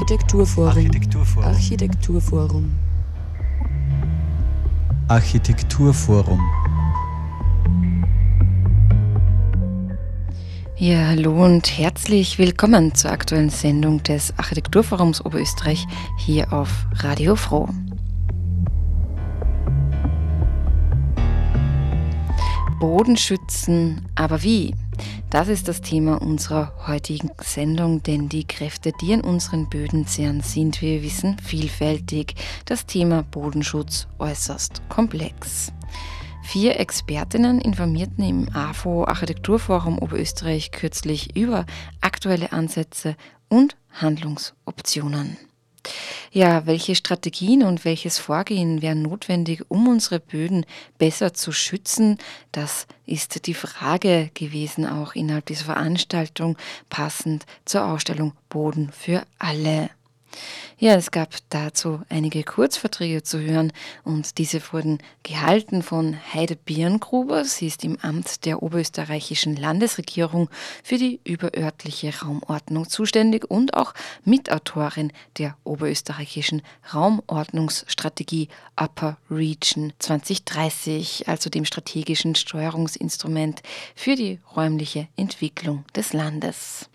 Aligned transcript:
Architekturforum. 0.00 0.68
Architekturforum. 0.68 1.44
Architekturforum. 1.44 2.74
Architekturforum. 5.08 6.40
Ja, 10.78 11.08
hallo 11.08 11.44
und 11.44 11.76
herzlich 11.76 12.38
willkommen 12.38 12.94
zur 12.94 13.12
aktuellen 13.12 13.50
Sendung 13.50 14.02
des 14.02 14.32
Architekturforums 14.38 15.22
Oberösterreich 15.22 15.86
hier 16.16 16.50
auf 16.50 16.86
Radio 16.94 17.36
Froh. 17.36 17.68
Bodenschützen, 22.80 24.06
aber 24.14 24.42
wie? 24.42 24.74
Das 25.30 25.48
ist 25.48 25.68
das 25.68 25.80
Thema 25.80 26.20
unserer 26.20 26.72
heutigen 26.86 27.30
Sendung, 27.40 28.02
denn 28.02 28.28
die 28.28 28.46
Kräfte, 28.46 28.92
die 29.00 29.14
an 29.14 29.20
unseren 29.20 29.68
Böden 29.68 30.06
zehren, 30.06 30.40
sind, 30.40 30.82
wie 30.82 30.96
wir 30.96 31.02
wissen, 31.02 31.38
vielfältig. 31.38 32.34
Das 32.64 32.86
Thema 32.86 33.22
Bodenschutz 33.22 34.08
äußerst 34.18 34.82
komplex. 34.88 35.72
Vier 36.42 36.80
Expertinnen 36.80 37.60
informierten 37.60 38.24
im 38.24 38.48
AFO 38.54 39.04
Architekturforum 39.04 39.98
Oberösterreich 39.98 40.72
kürzlich 40.72 41.36
über 41.36 41.64
aktuelle 42.00 42.52
Ansätze 42.52 43.14
und 43.48 43.76
Handlungsoptionen. 43.92 45.36
Ja, 46.32 46.66
welche 46.66 46.94
Strategien 46.94 47.62
und 47.62 47.84
welches 47.84 48.18
Vorgehen 48.18 48.82
wären 48.82 49.02
notwendig, 49.02 49.64
um 49.68 49.88
unsere 49.88 50.20
Böden 50.20 50.64
besser 50.98 51.34
zu 51.34 51.52
schützen? 51.52 52.18
Das 52.52 52.86
ist 53.06 53.46
die 53.46 53.54
Frage 53.54 54.30
gewesen, 54.34 54.86
auch 54.86 55.14
innerhalb 55.14 55.46
dieser 55.46 55.64
Veranstaltung, 55.64 56.56
passend 56.88 57.46
zur 57.64 57.86
Ausstellung 57.86 58.32
Boden 58.48 58.92
für 58.92 59.22
alle. 59.38 59.90
Ja, 60.78 60.94
es 60.94 61.10
gab 61.10 61.34
dazu 61.50 62.00
einige 62.08 62.42
Kurzverträge 62.42 63.22
zu 63.22 63.38
hören 63.38 63.70
und 64.02 64.38
diese 64.38 64.60
wurden 64.72 64.98
gehalten 65.22 65.82
von 65.82 66.16
Heide 66.32 66.56
Birngruber. 66.56 67.44
Sie 67.44 67.66
ist 67.66 67.84
im 67.84 67.98
Amt 68.00 68.46
der 68.46 68.62
oberösterreichischen 68.62 69.56
Landesregierung 69.56 70.48
für 70.82 70.96
die 70.96 71.20
überörtliche 71.24 72.18
Raumordnung 72.22 72.88
zuständig 72.88 73.50
und 73.50 73.74
auch 73.74 73.92
Mitautorin 74.24 75.12
der 75.36 75.56
oberösterreichischen 75.64 76.62
Raumordnungsstrategie 76.94 78.48
Upper 78.74 79.18
Region 79.30 79.92
2030, 79.98 81.28
also 81.28 81.50
dem 81.50 81.66
strategischen 81.66 82.36
Steuerungsinstrument 82.36 83.60
für 83.94 84.16
die 84.16 84.38
räumliche 84.56 85.08
Entwicklung 85.16 85.84
des 85.94 86.14
Landes. 86.14 86.88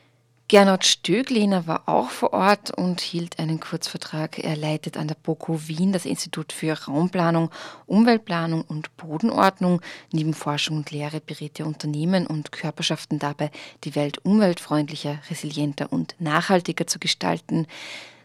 Gernot 0.47 0.85
Stöglehner 0.85 1.65
war 1.65 1.89
auch 1.89 2.11
vor 2.11 2.31
Ort 2.31 2.69
und 2.69 3.01
hielt 3.01 3.39
einen 3.39 3.59
Kurzvertrag. 3.59 4.37
Er 4.37 4.55
leitet 4.55 4.95
an 4.95 5.07
der 5.07 5.15
BOKU 5.15 5.61
Wien 5.65 5.91
das 5.91 6.05
Institut 6.05 6.53
für 6.53 6.73
Raumplanung, 6.73 7.49
Umweltplanung 7.87 8.61
und 8.61 8.95
Bodenordnung. 8.95 9.81
Neben 10.11 10.35
Forschung 10.35 10.77
und 10.77 10.91
Lehre 10.91 11.19
berät 11.19 11.59
er 11.59 11.65
Unternehmen 11.65 12.27
und 12.27 12.51
Körperschaften 12.51 13.17
dabei, 13.17 13.49
die 13.85 13.95
Welt 13.95 14.23
umweltfreundlicher, 14.23 15.17
resilienter 15.31 15.91
und 15.91 16.13
nachhaltiger 16.19 16.85
zu 16.85 16.99
gestalten 16.99 17.65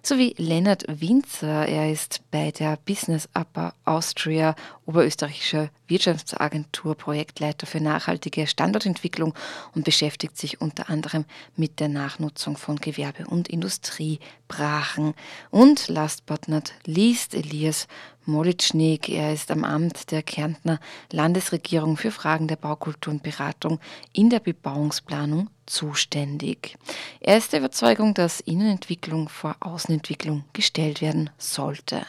sowie 0.02 0.34
Lennart 0.38 0.84
Winzer. 0.88 1.66
Er 1.66 1.90
ist 1.90 2.22
bei 2.30 2.50
der 2.50 2.78
Business 2.86 3.28
Upper 3.34 3.74
Austria 3.84 4.54
oberösterreichischer 4.90 5.70
Wirtschaftsagentur 5.86 6.96
Projektleiter 6.96 7.66
für 7.66 7.80
nachhaltige 7.80 8.46
Standortentwicklung 8.46 9.34
und 9.74 9.84
beschäftigt 9.84 10.36
sich 10.36 10.60
unter 10.60 10.90
anderem 10.90 11.24
mit 11.56 11.78
der 11.78 11.88
Nachnutzung 11.88 12.56
von 12.56 12.76
Gewerbe- 12.76 13.26
und 13.26 13.48
Industriebrachen. 13.48 15.14
Und 15.50 15.88
last 15.88 16.26
but 16.26 16.48
not 16.48 16.72
least 16.84 17.34
Elias 17.34 17.86
Molitschnik. 18.26 19.08
Er 19.08 19.32
ist 19.32 19.50
am 19.50 19.64
Amt 19.64 20.10
der 20.10 20.22
Kärntner 20.22 20.80
Landesregierung 21.10 21.96
für 21.96 22.10
Fragen 22.10 22.48
der 22.48 22.56
Baukultur 22.56 23.14
und 23.14 23.22
Beratung 23.22 23.78
in 24.12 24.28
der 24.28 24.40
Bebauungsplanung 24.40 25.50
zuständig. 25.66 26.76
Er 27.20 27.38
ist 27.38 27.52
der 27.52 27.60
Überzeugung, 27.60 28.14
dass 28.14 28.40
Innenentwicklung 28.40 29.28
vor 29.28 29.56
Außenentwicklung 29.60 30.44
gestellt 30.52 31.00
werden 31.00 31.30
sollte. 31.38 32.04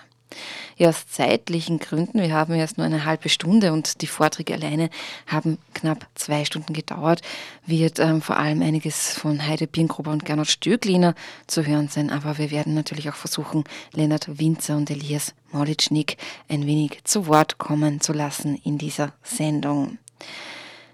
Ja, 0.78 0.90
aus 0.90 1.08
zeitlichen 1.08 1.80
Gründen, 1.80 2.22
wir 2.22 2.34
haben 2.34 2.54
erst 2.54 2.78
nur 2.78 2.86
eine 2.86 3.06
halbe 3.06 3.30
Stunde 3.30 3.74
und 3.74 4.02
die 4.02 4.08
Vorträge 4.08 4.54
alleine 4.54 4.90
haben 5.28 5.58
knapp 5.74 6.08
zwei 6.16 6.46
Stunden 6.46 6.74
gedauert, 6.74 7.22
wird 7.66 8.00
ähm, 8.00 8.22
vor 8.22 8.38
allem 8.38 8.62
einiges 8.62 9.14
von 9.14 9.46
Heide 9.46 9.68
Birngruber 9.68 10.12
und 10.12 10.26
Gernot 10.26 10.48
Stögliner 10.48 11.16
zu 11.48 11.66
hören 11.66 11.90
sein, 11.90 12.10
aber 12.10 12.38
wir 12.38 12.52
werden 12.52 12.74
natürlich 12.74 13.10
auch 13.10 13.16
versuchen, 13.16 13.64
Lennart 13.94 14.40
Winzer 14.40 14.78
und 14.78 14.90
Elias 14.90 15.34
Molitschnik 15.52 16.18
ein 16.50 16.66
wenig 16.66 17.00
zu 17.04 17.28
Wort 17.28 17.58
kommen 17.58 18.02
zu 18.02 18.14
lassen 18.14 18.60
in 18.64 18.78
dieser 18.78 19.14
Sendung. 19.24 19.98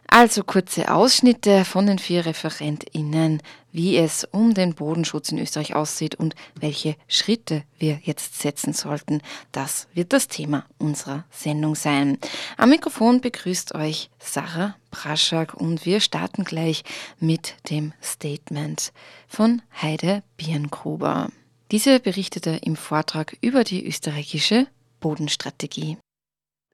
Also 0.09 0.43
kurze 0.43 0.91
Ausschnitte 0.91 1.65
von 1.65 1.85
den 1.85 1.99
vier 1.99 2.25
ReferentInnen, 2.25 3.41
wie 3.71 3.97
es 3.97 4.23
um 4.23 4.53
den 4.53 4.73
Bodenschutz 4.73 5.31
in 5.31 5.37
Österreich 5.37 5.75
aussieht 5.75 6.15
und 6.15 6.33
welche 6.55 6.95
Schritte 7.07 7.63
wir 7.77 7.99
jetzt 8.03 8.39
setzen 8.39 8.73
sollten. 8.73 9.21
Das 9.51 9.87
wird 9.93 10.13
das 10.13 10.27
Thema 10.27 10.65
unserer 10.77 11.25
Sendung 11.29 11.75
sein. 11.75 12.17
Am 12.55 12.69
Mikrofon 12.69 13.21
begrüßt 13.21 13.75
euch 13.75 14.09
Sarah 14.17 14.75
Braschak 14.91 15.53
und 15.53 15.85
wir 15.85 15.99
starten 15.99 16.45
gleich 16.45 16.83
mit 17.19 17.55
dem 17.69 17.93
Statement 18.01 18.93
von 19.27 19.61
Heide 19.81 20.23
Birngruber. 20.37 21.29
Diese 21.71 21.99
berichtete 21.99 22.59
im 22.63 22.77
Vortrag 22.77 23.35
über 23.41 23.65
die 23.65 23.85
österreichische 23.85 24.67
Bodenstrategie. 25.01 25.97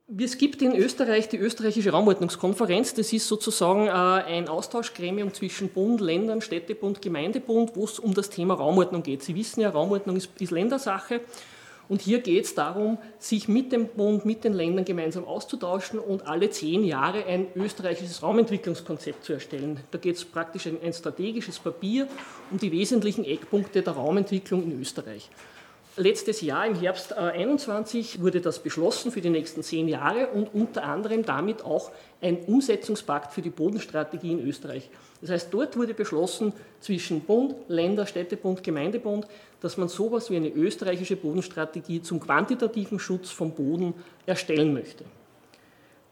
Es 0.06 0.38
gibt 0.38 0.62
in 0.62 0.76
Österreich 0.76 1.30
die 1.30 1.38
österreichische 1.38 1.92
Raumordnungskonferenz. 1.92 2.94
Das 2.94 3.14
ist 3.14 3.26
sozusagen 3.26 3.88
äh, 3.88 3.92
ein 3.92 4.50
Austauschgremium 4.50 5.34
zwischen 5.34 5.70
Bund, 5.70 6.02
Ländern, 6.02 6.42
Städtebund, 6.42 7.02
Gemeindebund, 7.02 7.72
wo 7.76 7.86
es 7.86 8.00
um 8.00 8.14
das 8.14 8.30
Thema 8.30 8.56
Raumordnung 8.56 9.02
geht. 9.02 9.24
Sie 9.24 9.34
wissen 9.34 9.62
ja, 9.62 9.70
Raumordnung 9.70 10.18
ist, 10.18 10.30
ist 10.42 10.52
Ländersache. 10.52 11.22
Und 11.88 12.02
hier 12.02 12.20
geht 12.20 12.44
es 12.44 12.54
darum, 12.54 12.98
sich 13.18 13.48
mit 13.48 13.72
dem 13.72 13.88
Bund, 13.88 14.26
mit 14.26 14.44
den 14.44 14.54
Ländern 14.54 14.84
gemeinsam 14.84 15.24
auszutauschen 15.24 16.00
und 16.00 16.28
alle 16.28 16.50
zehn 16.50 16.84
Jahre 16.84 17.26
ein 17.26 17.48
österreichisches 17.56 18.22
Raumentwicklungskonzept 18.22 19.24
zu 19.24 19.34
erstellen. 19.34 19.80
Da 19.92 19.98
geht 19.98 20.18
es 20.18 20.26
praktisch 20.26 20.68
ein, 20.68 20.78
ein 20.84 20.92
strategisches 20.92 21.60
Papier 21.60 22.08
um 22.52 22.58
die 22.58 22.74
wesentlichen 22.74 23.24
Eckpunkte 23.24 23.82
der 23.82 23.94
Raumentwicklung 23.94 24.64
in 24.64 24.82
Österreich. 24.82 25.30
Letztes 25.96 26.42
Jahr, 26.42 26.66
im 26.66 26.74
Herbst 26.74 27.10
2021, 27.10 28.20
wurde 28.20 28.42
das 28.42 28.58
beschlossen 28.58 29.12
für 29.12 29.22
die 29.22 29.30
nächsten 29.30 29.62
zehn 29.62 29.88
Jahre 29.88 30.30
und 30.30 30.52
unter 30.52 30.86
anderem 30.86 31.24
damit 31.24 31.64
auch 31.64 31.92
ein 32.20 32.38
Umsetzungspakt 32.46 33.32
für 33.32 33.44
die 33.44 33.52
Bodenstrategie 33.52 34.32
in 34.32 34.44
Österreich. 34.44 34.90
Das 35.22 35.30
heißt, 35.30 35.50
dort 35.54 35.78
wurde 35.78 35.94
beschlossen 35.94 36.52
zwischen 36.80 37.22
Bund, 37.22 37.54
Länder, 37.68 38.08
Städtebund, 38.08 38.64
Gemeindebund, 38.64 39.28
dass 39.62 39.78
man 39.78 39.88
sowas 39.88 40.32
wie 40.32 40.38
eine 40.38 40.50
österreichische 40.50 41.16
Bodenstrategie 41.16 42.02
zum 42.02 42.20
quantitativen 42.20 42.98
Schutz 42.98 43.30
vom 43.30 43.52
Boden 43.52 43.94
erstellen 44.26 44.74
möchte. 44.74 45.06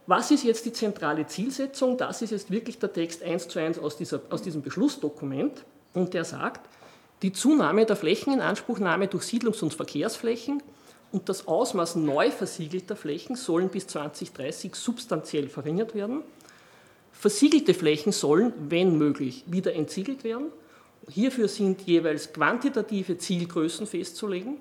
Was 0.06 0.30
ist 0.30 0.44
jetzt 0.44 0.63
die 0.66 0.74
zentrale 0.74 1.25
Zielsetzung? 1.25 1.98
Das 1.98 2.22
ist 2.22 2.30
jetzt 2.30 2.52
wirklich 2.52 2.78
der 2.78 2.94
Text 2.94 3.24
eins 3.24 3.48
zu 3.48 3.58
eins 3.58 3.80
aus, 3.80 3.98
dieser, 3.98 4.22
aus 4.30 4.44
diesem 4.44 4.62
Beschlussdokument 4.62 5.63
und 5.96 6.13
der 6.13 6.24
sagt, 6.24 6.69
die 7.22 7.34
Zunahme 7.34 7.86
der 7.86 7.96
Flächeninanspruchnahme 7.96 9.08
durch 9.08 9.24
Siedlungs- 9.24 9.62
und 9.62 9.74
Verkehrsflächen 9.74 10.64
und 11.12 11.30
das 11.30 11.48
Ausmaß 11.48 11.98
neu 11.98 12.32
versiegelter 12.32 12.96
Flächen 12.96 13.36
sollen 13.36 13.70
bis 13.70 13.88
2030 13.88 14.76
substanziell 14.76 15.48
verringert 15.48 15.94
werden. 15.94 16.22
Versiegelte 17.12 17.74
Flächen 17.74 18.12
sollen, 18.12 18.54
wenn 18.70 18.98
möglich, 18.98 19.44
wieder 19.45 19.75
entsiegelt 19.75 20.24
werden. 20.24 20.48
Hierfür 21.10 21.48
sind 21.48 21.81
jeweils 21.81 22.31
quantitative 22.31 23.18
Zielgrößen 23.18 23.86
festzulegen 23.86 24.57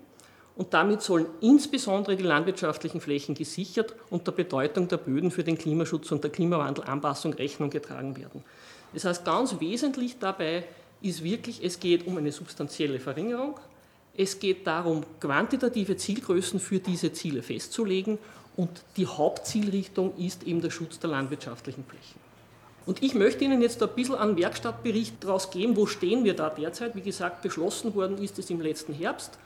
und 0.57 0.75
damit 0.75 1.01
sollen 1.01 1.27
insbesondere 1.41 2.17
die 2.17 2.25
landwirtschaftlichen 2.25 3.01
Flächen 3.01 3.35
gesichert 3.35 3.95
und 4.11 4.27
der 4.27 4.33
Bedeutung 4.33 4.89
der 4.89 4.99
Böden 4.99 5.31
für 5.31 5.45
den 5.45 5.57
Klimaschutz 5.57 6.11
und 6.13 6.25
der 6.25 6.31
Klimawandelanpassung 6.31 7.33
Rechnung 7.35 7.71
getragen 7.71 8.17
werden. 8.17 8.45
Das 8.93 9.05
heißt, 9.05 9.25
ganz 9.25 9.61
wesentlich 9.61 10.19
dabei 10.19 10.65
ist 11.03 11.25
wirklich, 11.25 11.65
es 11.65 11.81
geht 11.81 12.07
um 12.07 12.17
eine 12.17 12.33
substanzielle 12.33 13.01
Verringerung. 13.01 13.59
Es 14.17 14.39
geht 14.39 14.67
darum, 14.67 15.05
quantitative 15.21 15.97
Zielgrößen 15.97 16.61
für 16.61 16.79
diese 16.79 17.13
Ziele 17.13 17.43
festzulegen 17.43 18.19
und 18.57 18.83
die 18.97 19.07
Hauptzielrichtung 19.07 20.17
ist 20.17 20.43
eben 20.43 20.61
der 20.61 20.71
Schutz 20.71 20.99
der 20.99 21.11
landwirtschaftlichen 21.11 21.85
Flächen. 21.85 22.21
Und 22.87 23.03
ich 23.03 23.15
möchte 23.15 23.45
Ihnen 23.45 23.63
jetzt 23.63 23.83
ein 23.83 23.89
bisschen 23.95 24.17
einen 24.17 24.37
Werkstattbericht 24.37 25.23
daraus 25.23 25.51
geben, 25.51 25.77
wo 25.77 25.87
stehen 25.87 26.25
wir 26.25 26.35
da 26.35 26.51
derzeit. 26.51 26.97
Wie 26.97 27.03
gesagt, 27.03 27.43
beschlossen 27.43 27.95
worden 27.95 28.19
ist 28.19 28.39
es 28.39 28.51
im 28.51 28.61
letzten 28.61 28.93
Herbst. 28.93 29.39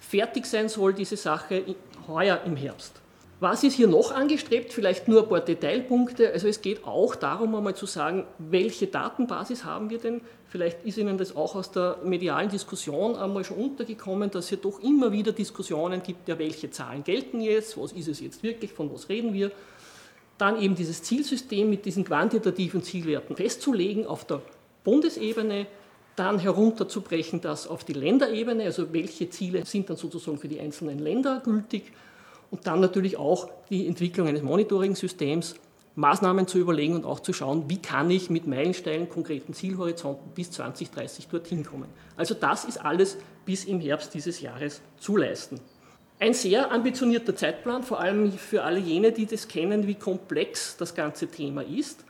Fertig 0.00 0.46
sein 0.46 0.68
soll 0.68 0.92
diese 0.92 1.16
Sache 1.16 1.76
heuer 2.06 2.40
im 2.44 2.56
Herbst. 2.56 3.00
Was 3.42 3.64
ist 3.64 3.72
hier 3.72 3.88
noch 3.88 4.12
angestrebt? 4.12 4.70
Vielleicht 4.70 5.08
nur 5.08 5.22
ein 5.22 5.28
paar 5.30 5.40
Detailpunkte. 5.40 6.30
Also 6.30 6.46
es 6.46 6.60
geht 6.60 6.84
auch 6.84 7.14
darum, 7.14 7.54
einmal 7.54 7.74
zu 7.74 7.86
sagen, 7.86 8.26
welche 8.38 8.86
Datenbasis 8.86 9.64
haben 9.64 9.88
wir 9.88 9.96
denn? 9.96 10.20
Vielleicht 10.46 10.84
ist 10.84 10.98
Ihnen 10.98 11.16
das 11.16 11.34
auch 11.34 11.54
aus 11.54 11.70
der 11.70 11.96
medialen 12.04 12.50
Diskussion 12.50 13.16
einmal 13.16 13.42
schon 13.44 13.56
untergekommen, 13.56 14.30
dass 14.30 14.44
es 14.44 14.48
hier 14.50 14.58
doch 14.58 14.80
immer 14.80 15.10
wieder 15.10 15.32
Diskussionen 15.32 16.02
gibt, 16.02 16.28
ja, 16.28 16.38
welche 16.38 16.70
Zahlen 16.70 17.02
gelten 17.02 17.40
jetzt, 17.40 17.80
was 17.80 17.92
ist 17.92 18.08
es 18.08 18.20
jetzt 18.20 18.42
wirklich, 18.42 18.72
von 18.72 18.92
was 18.92 19.08
reden 19.08 19.32
wir. 19.32 19.50
Dann 20.36 20.60
eben 20.60 20.74
dieses 20.74 21.02
Zielsystem 21.02 21.70
mit 21.70 21.86
diesen 21.86 22.04
quantitativen 22.04 22.82
Zielwerten 22.82 23.36
festzulegen 23.36 24.06
auf 24.06 24.26
der 24.26 24.42
Bundesebene, 24.84 25.66
dann 26.14 26.38
herunterzubrechen 26.38 27.40
das 27.40 27.66
auf 27.66 27.84
die 27.84 27.94
Länderebene, 27.94 28.64
also 28.64 28.92
welche 28.92 29.30
Ziele 29.30 29.64
sind 29.64 29.88
dann 29.88 29.96
sozusagen 29.96 30.36
für 30.36 30.48
die 30.48 30.60
einzelnen 30.60 30.98
Länder 30.98 31.40
gültig 31.42 31.84
und 32.50 32.66
dann 32.66 32.80
natürlich 32.80 33.16
auch 33.16 33.48
die 33.70 33.86
Entwicklung 33.86 34.26
eines 34.26 34.42
Monitoring-Systems, 34.42 35.54
Maßnahmen 35.96 36.46
zu 36.46 36.58
überlegen 36.58 36.94
und 36.94 37.04
auch 37.04 37.20
zu 37.20 37.32
schauen, 37.32 37.64
wie 37.68 37.78
kann 37.78 38.10
ich 38.10 38.30
mit 38.30 38.46
Meilensteinen, 38.46 39.08
konkreten 39.08 39.54
Zielhorizonten 39.54 40.30
bis 40.34 40.50
2030 40.52 41.28
dorthin 41.28 41.64
kommen. 41.64 41.88
Also 42.16 42.34
das 42.34 42.64
ist 42.64 42.78
alles 42.84 43.16
bis 43.44 43.64
im 43.64 43.80
Herbst 43.80 44.14
dieses 44.14 44.40
Jahres 44.40 44.80
zu 44.98 45.16
leisten. 45.16 45.60
Ein 46.18 46.34
sehr 46.34 46.70
ambitionierter 46.70 47.34
Zeitplan, 47.34 47.82
vor 47.82 47.98
allem 47.98 48.32
für 48.32 48.62
alle 48.62 48.78
jene, 48.78 49.10
die 49.10 49.26
das 49.26 49.48
kennen, 49.48 49.86
wie 49.86 49.94
komplex 49.94 50.76
das 50.76 50.94
ganze 50.94 51.28
Thema 51.28 51.62
ist. 51.62 52.04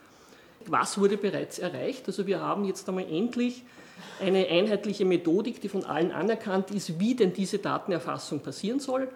Was 0.65 0.99
wurde 0.99 1.17
bereits 1.17 1.59
erreicht? 1.59 2.07
Also 2.07 2.27
wir 2.27 2.39
haben 2.39 2.65
jetzt 2.65 2.87
einmal 2.87 3.05
endlich 3.09 3.63
eine 4.19 4.47
einheitliche 4.47 5.05
Methodik, 5.05 5.61
die 5.61 5.69
von 5.69 5.85
allen 5.85 6.11
anerkannt 6.11 6.71
ist, 6.71 6.99
wie 6.99 7.15
denn 7.15 7.33
diese 7.33 7.59
Datenerfassung 7.59 8.41
passieren 8.41 8.79
soll. 8.79 9.07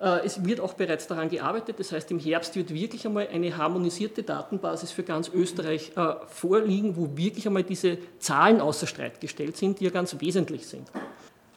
Äh, 0.00 0.24
es 0.24 0.44
wird 0.44 0.60
auch 0.60 0.74
bereits 0.74 1.06
daran 1.06 1.28
gearbeitet, 1.28 1.78
das 1.78 1.92
heißt, 1.92 2.10
im 2.10 2.18
Herbst 2.18 2.54
wird 2.56 2.72
wirklich 2.72 3.06
einmal 3.06 3.28
eine 3.28 3.56
harmonisierte 3.56 4.22
Datenbasis 4.22 4.92
für 4.92 5.02
ganz 5.02 5.28
Österreich 5.28 5.92
äh, 5.96 6.14
vorliegen, 6.28 6.96
wo 6.96 7.16
wirklich 7.16 7.46
einmal 7.46 7.64
diese 7.64 7.98
Zahlen 8.18 8.60
außer 8.60 8.86
Streit 8.86 9.20
gestellt 9.20 9.56
sind, 9.56 9.80
die 9.80 9.84
ja 9.84 9.90
ganz 9.90 10.18
wesentlich 10.20 10.66
sind. 10.66 10.88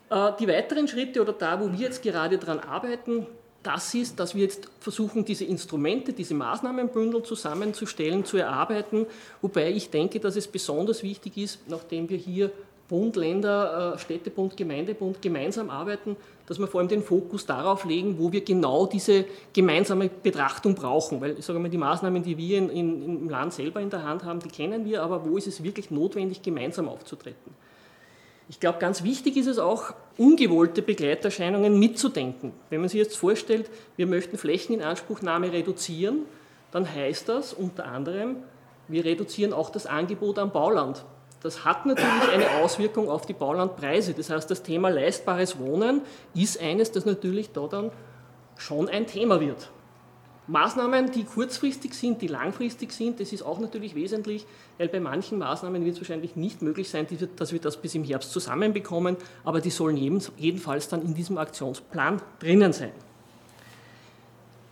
Äh, 0.10 0.32
die 0.40 0.48
weiteren 0.48 0.88
Schritte 0.88 1.22
oder 1.22 1.34
da, 1.34 1.60
wo 1.60 1.72
wir 1.72 1.80
jetzt 1.80 2.02
gerade 2.02 2.38
daran 2.38 2.60
arbeiten, 2.60 3.28
das 3.64 3.94
ist, 3.94 4.20
dass 4.20 4.34
wir 4.34 4.42
jetzt 4.42 4.68
versuchen, 4.80 5.24
diese 5.24 5.46
Instrumente, 5.46 6.14
diese 6.14 6.34
Maßnahmenbündel 6.34 7.22
zusammenzustellen, 7.22 8.26
zu 8.26 8.38
erarbeiten, 8.38 9.06
wobei 9.42 9.70
ich 9.70 9.92
denke, 9.92 10.20
dass 10.20 10.36
es 10.36 10.48
besonders 10.48 11.04
wichtig 11.04 11.38
ist, 11.38 11.70
nachdem 11.70 12.10
wir 12.10 12.18
hier 12.18 12.52
Bund, 12.92 13.16
Länder, 13.16 13.96
Städtebund, 13.98 14.58
Gemeindebund 14.58 15.22
gemeinsam 15.22 15.70
arbeiten, 15.70 16.18
dass 16.46 16.60
wir 16.60 16.68
vor 16.68 16.82
allem 16.82 16.90
den 16.90 17.02
Fokus 17.02 17.46
darauf 17.46 17.86
legen, 17.86 18.20
wo 18.20 18.34
wir 18.34 18.44
genau 18.44 18.86
diese 18.86 19.24
gemeinsame 19.54 20.10
Betrachtung 20.10 20.76
brauchen. 20.76 21.22
Weil 21.22 21.40
ich 21.40 21.46
sage 21.46 21.58
mal, 21.58 21.70
die 21.70 21.78
Maßnahmen, 21.78 22.22
die 22.22 22.38
wir 22.38 22.58
in, 22.58 22.70
in, 22.70 23.22
im 23.22 23.30
Land 23.30 23.54
selber 23.54 23.80
in 23.80 23.90
der 23.90 24.04
Hand 24.04 24.26
haben, 24.26 24.42
die 24.42 24.50
kennen 24.50 24.84
wir, 24.84 25.04
aber 25.04 25.26
wo 25.26 25.38
ist 25.38 25.48
es 25.48 25.64
wirklich 25.64 25.90
notwendig, 25.90 26.42
gemeinsam 26.42 26.90
aufzutreten? 26.90 27.56
Ich 28.50 28.60
glaube, 28.60 28.80
ganz 28.80 29.06
wichtig 29.06 29.38
ist 29.38 29.48
es 29.48 29.58
auch, 29.58 29.94
ungewollte 30.18 30.82
Begleiterscheinungen 30.82 31.80
mitzudenken. 31.80 32.52
Wenn 32.70 32.82
man 32.82 32.90
sich 32.90 33.00
jetzt 33.00 33.16
vorstellt, 33.16 33.70
wir 33.96 34.06
möchten 34.06 34.38
Flächeninanspruchnahme 34.38 35.54
reduzieren, 35.54 36.24
dann 36.72 36.94
heißt 36.94 37.30
das 37.30 37.54
unter 37.54 37.86
anderem, 37.86 38.36
wir 38.90 39.06
reduzieren 39.06 39.54
auch 39.54 39.70
das 39.70 39.86
Angebot 39.86 40.38
am 40.38 40.52
Bauland. 40.52 41.06
Das 41.42 41.66
hat 41.66 41.86
natürlich 41.86 42.30
eine 42.32 42.50
Auswirkung 42.62 43.10
auf 43.10 43.26
die 43.26 43.34
Baulandpreise. 43.34 44.14
Das 44.14 44.30
heißt, 44.30 44.50
das 44.50 44.62
Thema 44.62 44.90
leistbares 44.90 45.58
Wohnen 45.60 46.02
ist 46.36 46.62
eines, 46.62 46.92
das 46.92 47.06
natürlich 47.06 47.52
da 47.52 47.68
dann 47.68 47.92
schon 48.58 48.88
ein 48.88 49.08
Thema 49.08 49.42
wird. 49.42 49.72
Maßnahmen, 50.48 51.12
die 51.12 51.24
kurzfristig 51.24 51.94
sind, 51.94 52.22
die 52.22 52.28
langfristig 52.28 52.92
sind, 52.92 53.20
das 53.20 53.32
ist 53.32 53.42
auch 53.44 53.60
natürlich 53.60 53.96
wesentlich, 53.96 54.46
weil 54.78 54.90
bei 54.90 55.00
manchen 55.00 55.38
Maßnahmen 55.38 55.86
wird 55.86 55.96
es 55.96 56.02
wahrscheinlich 56.02 56.36
nicht 56.36 56.62
möglich 56.62 56.90
sein, 56.90 57.08
dass 57.38 57.54
wir 57.54 57.60
das 57.60 57.78
bis 57.78 57.96
im 57.96 58.04
Herbst 58.04 58.32
zusammenbekommen, 58.32 59.18
aber 59.44 59.62
die 59.62 59.70
sollen 59.70 59.98
jedenfalls 59.98 60.90
dann 60.90 61.04
in 61.04 61.14
diesem 61.14 61.38
Aktionsplan 61.38 62.22
drinnen 62.40 62.74
sein. 62.74 62.92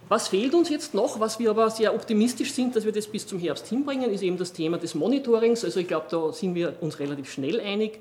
Was 0.09 0.27
fehlt 0.27 0.55
uns 0.55 0.69
jetzt 0.69 0.95
noch, 0.95 1.19
was 1.19 1.37
wir 1.37 1.51
aber 1.51 1.69
sehr 1.69 1.93
optimistisch 1.93 2.51
sind, 2.53 2.75
dass 2.75 2.83
wir 2.83 2.91
das 2.91 3.05
bis 3.05 3.27
zum 3.27 3.37
Herbst 3.37 3.67
hinbringen, 3.67 4.11
ist 4.11 4.23
eben 4.23 4.37
das 4.37 4.51
Thema 4.51 4.79
des 4.79 4.95
Monitorings. 4.95 5.63
Also 5.63 5.79
ich 5.79 5.87
glaube, 5.87 6.07
da 6.09 6.33
sind 6.33 6.55
wir 6.55 6.73
uns 6.81 6.97
relativ 6.97 7.31
schnell 7.31 7.61
einig. 7.61 7.99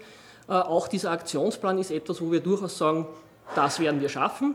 Äh, 0.48 0.52
auch 0.52 0.88
dieser 0.88 1.10
Aktionsplan 1.10 1.78
ist 1.78 1.90
etwas, 1.90 2.22
wo 2.22 2.32
wir 2.32 2.40
durchaus 2.40 2.78
sagen, 2.78 3.06
das 3.54 3.78
werden 3.78 4.00
wir 4.00 4.08
schaffen. 4.08 4.54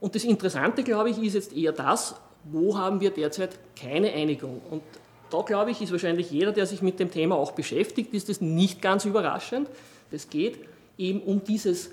Und 0.00 0.14
das 0.14 0.24
Interessante, 0.24 0.82
glaube 0.82 1.10
ich, 1.10 1.18
ist 1.22 1.34
jetzt 1.34 1.54
eher 1.54 1.72
das, 1.72 2.14
wo 2.44 2.78
haben 2.78 3.00
wir 3.00 3.10
derzeit 3.10 3.50
keine 3.78 4.10
Einigung. 4.10 4.62
Und 4.70 4.82
da, 5.30 5.42
glaube 5.42 5.72
ich, 5.72 5.82
ist 5.82 5.92
wahrscheinlich 5.92 6.30
jeder, 6.30 6.52
der 6.52 6.66
sich 6.66 6.80
mit 6.80 6.98
dem 6.98 7.10
Thema 7.10 7.36
auch 7.36 7.52
beschäftigt, 7.52 8.14
ist 8.14 8.30
das 8.30 8.40
nicht 8.40 8.80
ganz 8.80 9.04
überraschend. 9.04 9.68
Es 10.10 10.30
geht 10.30 10.58
eben 10.96 11.20
um 11.20 11.44
dieses 11.44 11.90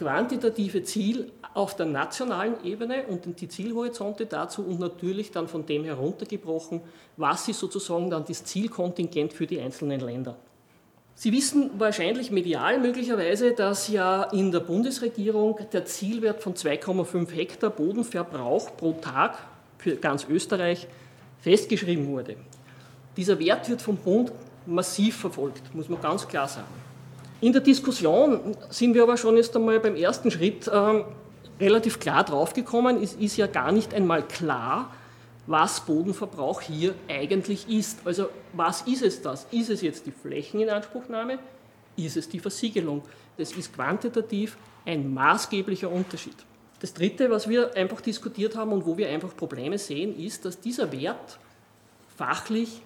quantitative 0.00 0.82
Ziel 0.82 1.30
auf 1.52 1.76
der 1.76 1.84
nationalen 1.84 2.64
Ebene 2.64 3.04
und 3.06 3.38
die 3.38 3.48
Zielhorizonte 3.48 4.24
dazu 4.24 4.62
und 4.62 4.80
natürlich 4.80 5.30
dann 5.30 5.46
von 5.46 5.66
dem 5.66 5.84
heruntergebrochen, 5.84 6.80
was 7.18 7.48
ist 7.48 7.60
sozusagen 7.60 8.08
dann 8.08 8.24
das 8.24 8.44
Zielkontingent 8.44 9.34
für 9.34 9.46
die 9.46 9.60
einzelnen 9.60 10.00
Länder. 10.00 10.38
Sie 11.14 11.32
wissen 11.32 11.72
wahrscheinlich 11.78 12.30
medial 12.30 12.78
möglicherweise, 12.78 13.52
dass 13.52 13.88
ja 13.88 14.22
in 14.22 14.50
der 14.50 14.60
Bundesregierung 14.60 15.58
der 15.70 15.84
Zielwert 15.84 16.42
von 16.42 16.54
2,5 16.54 17.30
Hektar 17.32 17.68
Bodenverbrauch 17.68 18.74
pro 18.78 18.92
Tag 18.92 19.36
für 19.76 19.96
ganz 19.96 20.26
Österreich 20.30 20.88
festgeschrieben 21.40 22.06
wurde. 22.06 22.36
Dieser 23.18 23.38
Wert 23.38 23.68
wird 23.68 23.82
vom 23.82 23.98
Bund 23.98 24.32
massiv 24.64 25.16
verfolgt, 25.18 25.74
muss 25.74 25.90
man 25.90 26.00
ganz 26.00 26.26
klar 26.26 26.48
sagen. 26.48 26.89
In 27.42 27.52
der 27.52 27.62
Diskussion 27.62 28.54
sind 28.68 28.94
wir 28.94 29.02
aber 29.02 29.16
schon 29.16 29.36
erst 29.36 29.56
einmal 29.56 29.80
beim 29.80 29.96
ersten 29.96 30.30
Schritt 30.30 30.66
äh, 30.68 31.04
relativ 31.58 31.98
klar 31.98 32.22
draufgekommen. 32.22 33.02
Es 33.02 33.14
ist 33.14 33.38
ja 33.38 33.46
gar 33.46 33.72
nicht 33.72 33.94
einmal 33.94 34.22
klar, 34.22 34.92
was 35.46 35.80
Bodenverbrauch 35.80 36.60
hier 36.60 36.94
eigentlich 37.08 37.66
ist. 37.68 38.00
Also 38.04 38.28
was 38.52 38.82
ist 38.82 39.02
es 39.02 39.22
das? 39.22 39.46
Ist 39.52 39.70
es 39.70 39.80
jetzt 39.80 40.06
die 40.06 40.12
Flächeninanspruchnahme? 40.12 41.38
Ist 41.96 42.18
es 42.18 42.28
die 42.28 42.40
Versiegelung? 42.40 43.02
Das 43.38 43.52
ist 43.52 43.72
quantitativ 43.74 44.58
ein 44.84 45.12
maßgeblicher 45.12 45.90
Unterschied. 45.90 46.36
Das 46.80 46.92
Dritte, 46.92 47.30
was 47.30 47.48
wir 47.48 47.74
einfach 47.74 48.02
diskutiert 48.02 48.54
haben 48.54 48.72
und 48.72 48.84
wo 48.84 48.98
wir 48.98 49.08
einfach 49.08 49.34
Probleme 49.34 49.78
sehen, 49.78 50.18
ist, 50.18 50.44
dass 50.44 50.60
dieser 50.60 50.92
Wert 50.92 51.38
fachlich 52.16 52.82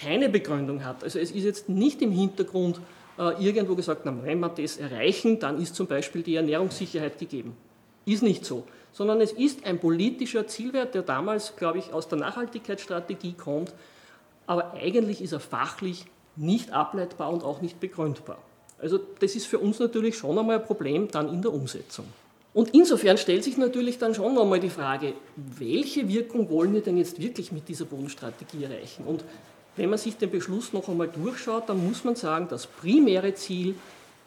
keine 0.00 0.28
Begründung 0.28 0.84
hat. 0.84 1.04
Also 1.04 1.20
es 1.20 1.30
ist 1.30 1.44
jetzt 1.44 1.68
nicht 1.68 2.02
im 2.02 2.10
Hintergrund 2.10 2.80
äh, 3.18 3.44
irgendwo 3.44 3.74
gesagt, 3.74 4.02
na, 4.04 4.14
wenn 4.22 4.40
wir 4.40 4.48
das 4.48 4.76
erreichen, 4.76 5.38
dann 5.38 5.60
ist 5.60 5.74
zum 5.74 5.86
Beispiel 5.86 6.22
die 6.22 6.36
Ernährungssicherheit 6.36 7.18
gegeben. 7.18 7.56
Ist 8.04 8.22
nicht 8.22 8.44
so, 8.44 8.64
sondern 8.92 9.20
es 9.20 9.32
ist 9.32 9.64
ein 9.64 9.78
politischer 9.78 10.46
Zielwert, 10.46 10.94
der 10.94 11.02
damals, 11.02 11.56
glaube 11.56 11.78
ich, 11.78 11.92
aus 11.92 12.08
der 12.08 12.18
Nachhaltigkeitsstrategie 12.18 13.34
kommt, 13.34 13.72
aber 14.46 14.74
eigentlich 14.74 15.22
ist 15.22 15.32
er 15.32 15.40
fachlich 15.40 16.04
nicht 16.36 16.72
ableitbar 16.72 17.30
und 17.32 17.44
auch 17.44 17.60
nicht 17.60 17.80
begründbar. 17.80 18.38
Also 18.80 18.98
das 19.20 19.36
ist 19.36 19.46
für 19.46 19.58
uns 19.58 19.78
natürlich 19.78 20.16
schon 20.16 20.38
einmal 20.38 20.58
ein 20.58 20.64
Problem 20.64 21.08
dann 21.08 21.28
in 21.28 21.42
der 21.42 21.52
Umsetzung. 21.52 22.06
Und 22.54 22.74
insofern 22.74 23.16
stellt 23.16 23.44
sich 23.44 23.56
natürlich 23.56 23.98
dann 23.98 24.14
schon 24.14 24.36
einmal 24.36 24.60
die 24.60 24.68
Frage, 24.68 25.14
welche 25.36 26.08
Wirkung 26.08 26.50
wollen 26.50 26.74
wir 26.74 26.82
denn 26.82 26.98
jetzt 26.98 27.20
wirklich 27.20 27.50
mit 27.52 27.68
dieser 27.68 27.86
Bodenstrategie 27.86 28.64
erreichen? 28.64 29.04
Und 29.06 29.24
wenn 29.76 29.90
man 29.90 29.98
sich 29.98 30.16
den 30.16 30.30
Beschluss 30.30 30.72
noch 30.72 30.88
einmal 30.88 31.08
durchschaut, 31.08 31.68
dann 31.68 31.86
muss 31.86 32.04
man 32.04 32.14
sagen, 32.14 32.46
das 32.50 32.66
primäre 32.66 33.34
Ziel 33.34 33.74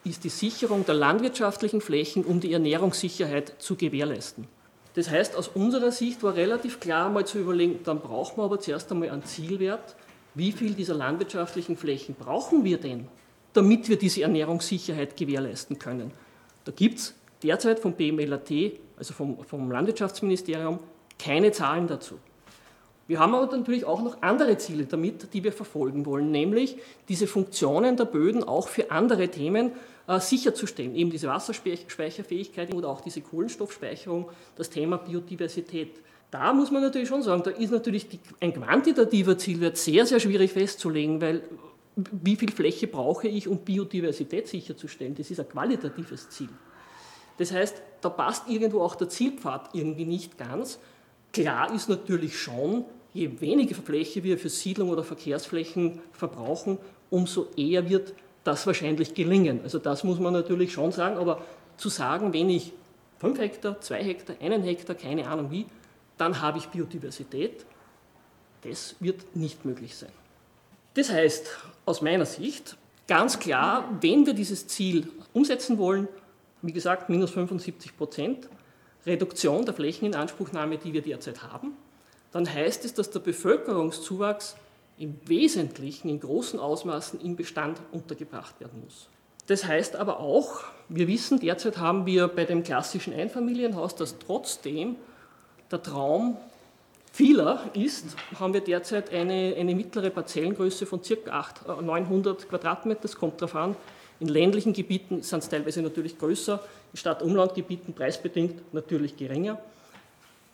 ist 0.03 0.23
die 0.23 0.29
Sicherung 0.29 0.85
der 0.85 0.95
landwirtschaftlichen 0.95 1.81
Flächen, 1.81 2.23
um 2.23 2.39
die 2.39 2.53
Ernährungssicherheit 2.53 3.53
zu 3.59 3.75
gewährleisten. 3.75 4.47
Das 4.93 5.09
heißt, 5.09 5.35
aus 5.35 5.49
unserer 5.49 5.91
Sicht 5.91 6.23
war 6.23 6.35
relativ 6.35 6.79
klar 6.79 7.09
mal 7.09 7.25
zu 7.25 7.39
überlegen, 7.39 7.79
dann 7.83 7.99
brauchen 7.99 8.37
wir 8.37 8.43
aber 8.43 8.59
zuerst 8.59 8.91
einmal 8.91 9.09
einen 9.09 9.25
Zielwert, 9.25 9.95
wie 10.35 10.51
viel 10.51 10.73
dieser 10.73 10.93
landwirtschaftlichen 10.93 11.75
Flächen 11.75 12.15
brauchen 12.15 12.63
wir 12.63 12.77
denn, 12.77 13.07
damit 13.53 13.89
wir 13.89 13.97
diese 13.97 14.21
Ernährungssicherheit 14.21 15.17
gewährleisten 15.17 15.79
können. 15.79 16.11
Da 16.65 16.71
gibt 16.71 16.99
es 16.99 17.13
derzeit 17.43 17.79
vom 17.79 17.93
BMLAT, 17.93 18.51
also 18.97 19.13
vom, 19.13 19.43
vom 19.45 19.71
Landwirtschaftsministerium, 19.71 20.79
keine 21.19 21.51
Zahlen 21.51 21.87
dazu. 21.87 22.19
Wir 23.07 23.19
haben 23.19 23.35
aber 23.35 23.55
natürlich 23.55 23.85
auch 23.85 24.01
noch 24.01 24.21
andere 24.21 24.57
Ziele 24.57 24.85
damit, 24.85 25.33
die 25.33 25.43
wir 25.43 25.51
verfolgen 25.51 26.05
wollen, 26.05 26.31
nämlich 26.31 26.77
diese 27.07 27.27
Funktionen 27.27 27.97
der 27.97 28.05
Böden 28.05 28.43
auch 28.43 28.67
für 28.67 28.89
andere 28.89 29.29
Themen 29.29 29.73
äh, 30.07 30.19
sicherzustellen, 30.19 30.95
eben 30.95 31.11
diese 31.11 31.27
Wasserspeicherfähigkeit 31.27 32.73
oder 32.73 32.89
auch 32.89 33.01
diese 33.01 33.21
Kohlenstoffspeicherung, 33.21 34.29
das 34.55 34.71
Thema 34.71 34.97
Biodiversität. 34.97 36.01
Da 36.31 36.51
muss 36.51 36.71
man 36.71 36.81
natürlich 36.81 37.07
schon 37.07 37.21
sagen, 37.21 37.43
da 37.43 37.51
ist 37.51 37.71
natürlich 37.71 38.09
die, 38.09 38.19
ein 38.39 38.53
quantitativer 38.53 39.37
Zielwert 39.37 39.77
sehr, 39.77 40.05
sehr 40.05 40.19
schwierig 40.19 40.51
festzulegen, 40.51 41.21
weil 41.21 41.43
wie 41.95 42.35
viel 42.35 42.51
Fläche 42.51 42.87
brauche 42.87 43.27
ich, 43.27 43.47
um 43.47 43.59
Biodiversität 43.59 44.47
sicherzustellen? 44.47 45.15
Das 45.15 45.29
ist 45.31 45.39
ein 45.39 45.47
qualitatives 45.47 46.29
Ziel. 46.29 46.49
Das 47.37 47.51
heißt, 47.51 47.81
da 48.01 48.09
passt 48.09 48.49
irgendwo 48.49 48.81
auch 48.81 48.95
der 48.95 49.09
Zielpfad 49.09 49.69
irgendwie 49.73 50.05
nicht 50.05 50.37
ganz. 50.37 50.79
Klar 51.35 51.73
ist 51.75 51.89
natürlich 51.89 52.39
schon, 52.39 52.85
je 53.13 53.41
weniger 53.41 53.75
Fläche 53.75 54.23
wir 54.23 54.37
für 54.37 54.47
Siedlung 54.47 54.87
oder 54.87 55.03
Verkehrsflächen 55.03 55.99
verbrauchen, 56.13 56.77
umso 57.09 57.47
eher 57.57 57.89
wird 57.89 58.13
das 58.45 58.65
wahrscheinlich 58.65 59.13
gelingen. 59.13 59.59
Also 59.61 59.77
das 59.77 60.05
muss 60.05 60.17
man 60.17 60.31
natürlich 60.31 60.71
schon 60.71 60.93
sagen, 60.93 61.17
aber 61.17 61.41
zu 61.75 61.89
sagen, 61.89 62.31
wenn 62.31 62.49
ich 62.49 62.71
5 63.19 63.37
Hektar, 63.37 63.81
2 63.81 64.01
Hektar, 64.01 64.37
1 64.39 64.65
Hektar, 64.65 64.95
keine 64.95 65.27
Ahnung 65.27 65.51
wie, 65.51 65.65
dann 66.17 66.41
habe 66.41 66.57
ich 66.57 66.67
Biodiversität, 66.67 67.65
das 68.61 68.95
wird 69.01 69.35
nicht 69.35 69.65
möglich 69.65 69.93
sein. 69.93 70.13
Das 70.93 71.09
heißt, 71.09 71.49
aus 71.85 72.01
meiner 72.01 72.25
Sicht, 72.25 72.77
ganz 73.09 73.39
klar, 73.39 73.89
wenn 73.99 74.25
wir 74.25 74.35
dieses 74.35 74.67
Ziel 74.67 75.11
umsetzen 75.33 75.79
wollen, 75.79 76.07
wie 76.61 76.71
gesagt, 76.71 77.09
minus 77.09 77.31
75 77.31 77.97
Prozent, 77.97 78.47
Reduktion 79.05 79.65
der 79.65 79.73
Flächeninanspruchnahme, 79.73 80.77
die 80.77 80.93
wir 80.93 81.01
derzeit 81.01 81.43
haben, 81.43 81.73
dann 82.31 82.51
heißt 82.51 82.85
es, 82.85 82.93
dass 82.93 83.11
der 83.11 83.19
Bevölkerungszuwachs 83.19 84.55
im 84.97 85.19
Wesentlichen 85.25 86.09
in 86.09 86.19
großen 86.19 86.59
Ausmaßen 86.59 87.21
im 87.21 87.35
Bestand 87.35 87.79
untergebracht 87.91 88.59
werden 88.59 88.81
muss. 88.83 89.07
Das 89.47 89.65
heißt 89.65 89.95
aber 89.95 90.19
auch, 90.19 90.63
wir 90.89 91.07
wissen, 91.07 91.39
derzeit 91.39 91.77
haben 91.77 92.05
wir 92.05 92.27
bei 92.27 92.45
dem 92.45 92.63
klassischen 92.63 93.13
Einfamilienhaus, 93.13 93.95
dass 93.95 94.17
trotzdem 94.17 94.95
der 95.71 95.83
Traum 95.83 96.37
vieler 97.11 97.69
ist, 97.73 98.05
haben 98.39 98.53
wir 98.53 98.61
derzeit 98.61 99.13
eine, 99.13 99.55
eine 99.57 99.75
mittlere 99.75 100.09
Parzellengröße 100.09 100.85
von 100.85 101.01
ca. 101.01 101.81
900 101.81 102.49
Quadratmeter. 102.49 103.01
Das 103.03 103.15
kommt 103.15 103.41
darauf 103.41 103.55
an. 103.55 103.75
In 104.19 104.27
ländlichen 104.27 104.73
Gebieten 104.73 105.21
sind 105.23 105.39
es 105.39 105.49
teilweise 105.49 105.81
natürlich 105.81 106.17
größer, 106.17 106.61
in 106.93 106.97
Stadt-Umland-Gebieten 106.97 107.93
preisbedingt 107.93 108.73
natürlich 108.73 109.17
geringer. 109.17 109.59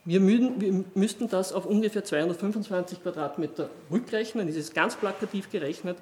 Wir, 0.03 0.19
müden, 0.19 0.59
wir, 0.59 0.83
müssten 0.95 1.29
das 1.29 1.53
auf 1.53 1.67
ungefähr 1.67 2.03
225 2.03 3.03
Quadratmeter 3.03 3.69
rückrechnen, 3.91 4.47
das 4.47 4.55
ist 4.55 4.73
ganz 4.73 4.95
plakativ 4.95 5.51
gerechnet, 5.51 5.97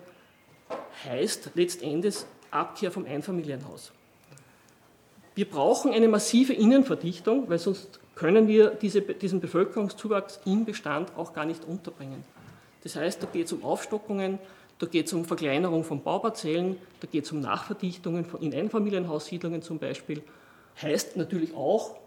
heißt 1.04 1.52
letztendlich 1.56 2.16
Abkehr 2.50 2.92
vom 2.92 3.06
Einfamilienhaus. 3.06 3.92
Wir 5.36 5.50
brauchen 5.50 5.92
eine 5.92 6.08
massive 6.08 6.54
Innenverdichtung, 6.54 7.50
weil 7.50 7.60
sonst 7.60 8.00
können 8.16 8.48
wir 8.48 8.70
diese, 8.72 9.02
diesen 9.02 9.40
Bevölkerungszuwachs 9.40 10.42
im 10.46 10.66
Bestand 10.66 11.16
auch 11.16 11.34
gar 11.34 11.46
nicht 11.46 11.66
unterbringen. 11.66 12.24
Das 12.84 12.96
heißt, 12.96 13.22
da 13.22 13.28
geht 13.28 13.46
es 13.46 13.54
um 13.54 13.64
Aufstockungen, 13.64 14.40
da 14.80 14.86
geht 14.88 15.08
es 15.08 15.14
um 15.14 15.26
Verkleinerung 15.26 15.84
von 15.84 16.02
Bauparzellen, 16.02 16.78
da 17.02 17.08
geht 17.12 17.26
es 17.26 17.32
um 17.32 17.42
Nachverdichtungen 17.42 18.26
in 18.40 18.54
Einfamilienhaussiedlungen 18.54 19.62
zum 19.62 19.78
Beispiel. 19.78 20.24
Heißt 20.82 21.18
natürlich 21.18 21.54
auch 21.54 21.98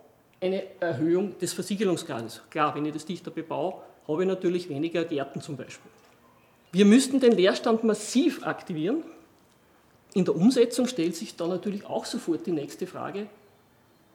eine 0.40 0.64
Erhöhung 0.80 1.38
des 1.38 1.52
Versiegelungsgrades. 1.52 2.40
Klar, 2.50 2.74
wenn 2.74 2.86
ich 2.86 2.94
das 2.94 3.04
dichter 3.04 3.30
bebaue, 3.30 3.74
habe 4.08 4.22
ich 4.22 4.28
natürlich 4.28 4.68
weniger 4.70 5.04
Gärten 5.04 5.42
zum 5.42 5.56
Beispiel. 5.56 5.90
Wir 6.72 6.86
müssten 6.86 7.20
den 7.20 7.32
Leerstand 7.32 7.84
massiv 7.84 8.44
aktivieren. 8.46 9.02
In 10.14 10.24
der 10.24 10.34
Umsetzung 10.34 10.86
stellt 10.86 11.14
sich 11.14 11.36
dann 11.36 11.50
natürlich 11.50 11.84
auch 11.84 12.06
sofort 12.06 12.46
die 12.46 12.52
nächste 12.52 12.86
Frage, 12.86 13.26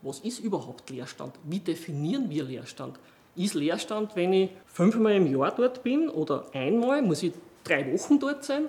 was 0.02 0.20
ist 0.20 0.40
überhaupt 0.40 0.90
Leerstand? 0.90 1.34
Wie 1.44 1.60
definieren 1.60 2.30
wir 2.30 2.44
Leerstand? 2.44 2.98
Ist 3.36 3.54
Leerstand, 3.54 4.16
wenn 4.16 4.34
ich 4.34 4.50
fünfmal 4.66 5.14
im 5.14 5.32
Jahr 5.32 5.54
dort 5.56 5.84
bin 5.84 6.10
oder 6.10 6.48
einmal, 6.54 7.04
muss 7.04 7.22
ich 7.22 7.34
drei 7.68 7.92
Wochen 7.92 8.20
dort 8.20 8.44
sein? 8.44 8.66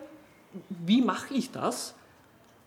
Wie 0.69 1.03
mache 1.03 1.35
ich 1.35 1.51
das? 1.51 1.95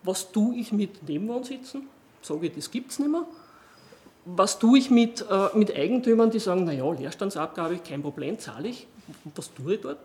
Was 0.02 0.32
tue 0.32 0.56
ich 0.56 0.72
mit 0.72 1.08
Nebenwohnsitzen? 1.08 1.88
Sage 2.22 2.46
ich, 2.46 2.54
das 2.54 2.70
gibt 2.70 2.90
es 2.90 2.98
nicht 2.98 3.10
mehr. 3.10 3.24
Was 4.24 4.58
tue 4.58 4.78
ich 4.78 4.90
mit, 4.90 5.24
äh, 5.28 5.48
mit 5.54 5.74
Eigentümern, 5.74 6.30
die 6.30 6.38
sagen, 6.38 6.64
naja, 6.64 6.90
Leerstandsabgabe, 6.92 7.78
kein 7.78 8.02
Problem, 8.02 8.38
zahle 8.38 8.68
ich. 8.68 8.86
Was 9.34 9.52
tue 9.52 9.74
ich 9.74 9.80
dort? 9.80 9.98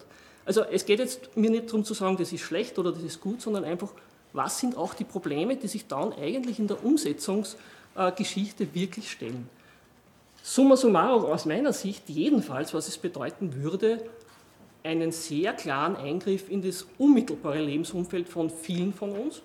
Also 0.46 0.64
es 0.64 0.86
geht 0.86 1.00
jetzt 1.00 1.36
mir 1.36 1.52
nicht 1.52 1.68
darum 1.68 1.84
zu 1.84 1.94
sagen, 1.94 2.18
das 2.18 2.32
ist 2.32 2.42
schlecht 2.42 2.80
oder 2.80 2.92
das 2.92 3.04
ist 3.04 3.22
gut, 3.22 3.42
sondern 3.42 3.64
einfach, 3.64 3.90
was 4.34 4.60
sind 4.60 4.78
auch 4.78 4.94
die 4.94 5.04
Probleme, 5.04 5.56
die 5.56 5.68
sich 5.68 5.88
dann 5.88 6.14
eigentlich 6.14 6.58
in 6.58 6.68
der 6.68 6.84
Umsetzungsgeschichte 6.84 8.74
wirklich 8.74 9.12
stellen. 9.12 9.50
Summa 10.42 10.78
summarum 10.78 11.26
aus 11.26 11.46
meiner 11.46 11.74
Sicht 11.74 12.08
jedenfalls, 12.08 12.74
was 12.74 12.88
es 12.88 12.98
bedeuten 12.98 13.62
würde, 13.62 14.02
einen 14.88 15.12
sehr 15.12 15.53
klaren 15.53 15.96
Eingriff 15.96 16.50
in 16.50 16.62
das 16.62 16.86
unmittelbare 16.98 17.62
Lebensumfeld 17.62 18.27
von 18.27 18.50
vielen 18.50 18.94
von 18.94 19.12
uns. 19.12 19.41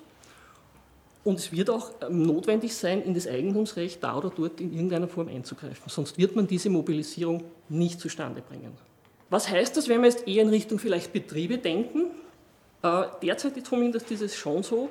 Und 1.25 1.39
es 1.39 1.53
wird 1.53 1.71
auch 1.71 1.91
ähm, 2.01 2.23
notwendig 2.23 2.75
sein, 2.75 3.03
in 3.03 3.15
das 3.15 3.29
Eigentumsrecht 3.29 4.03
da 4.03 4.17
oder 4.17 4.31
dort 4.31 4.61
in 4.61 4.73
irgendeiner 4.73 5.09
Form 5.09 5.29
einzugreifen. 5.29 5.85
Sonst 5.87 6.19
wird 6.19 6.35
man 6.35 6.47
diese 6.47 6.71
Mobilisierung 6.71 7.45
nicht 7.69 8.01
zustande 8.01 8.41
bringen. 8.41 8.73
Was 9.31 9.49
heißt 9.49 9.77
das, 9.77 9.89
wenn 9.89 10.01
wir 10.01 10.09
jetzt 10.09 10.27
eher 10.27 10.43
in 10.43 10.49
Richtung 10.49 10.79
vielleicht 10.79 11.13
Betriebe 11.13 11.59
denken? 11.59 12.07
Äh, 12.83 13.05
derzeit 13.23 13.55
zumindest 13.65 14.11
ist 14.11 14.23
es 14.23 14.37
schon 14.37 14.63
so, 14.63 14.89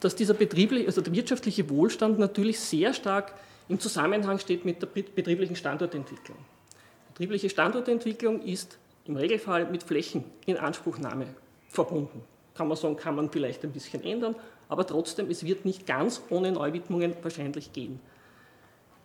dass 0.00 0.16
dieser 0.16 0.34
betriebliche, 0.34 0.86
also 0.86 1.00
der 1.00 1.12
wirtschaftliche 1.12 1.70
Wohlstand 1.70 2.18
natürlich 2.18 2.58
sehr 2.58 2.92
stark 2.92 3.32
im 3.68 3.78
Zusammenhang 3.78 4.38
steht 4.40 4.64
mit 4.64 4.82
der 4.82 4.88
betrieblichen 4.88 5.54
Standortentwicklung. 5.54 6.38
Betriebliche 7.08 7.48
Standortentwicklung 7.48 8.42
ist 8.42 8.78
im 9.04 9.16
Regelfall 9.16 9.66
mit 9.70 9.82
Flächeninanspruchnahme 9.82 11.26
verbunden. 11.68 12.22
Kann 12.54 12.68
man 12.68 12.76
sagen, 12.76 12.96
kann 12.96 13.16
man 13.16 13.30
vielleicht 13.30 13.64
ein 13.64 13.72
bisschen 13.72 14.02
ändern, 14.04 14.36
aber 14.68 14.86
trotzdem, 14.86 15.30
es 15.30 15.44
wird 15.44 15.64
nicht 15.64 15.86
ganz 15.86 16.22
ohne 16.30 16.52
Neuwidmungen 16.52 17.14
wahrscheinlich 17.22 17.72
gehen. 17.72 18.00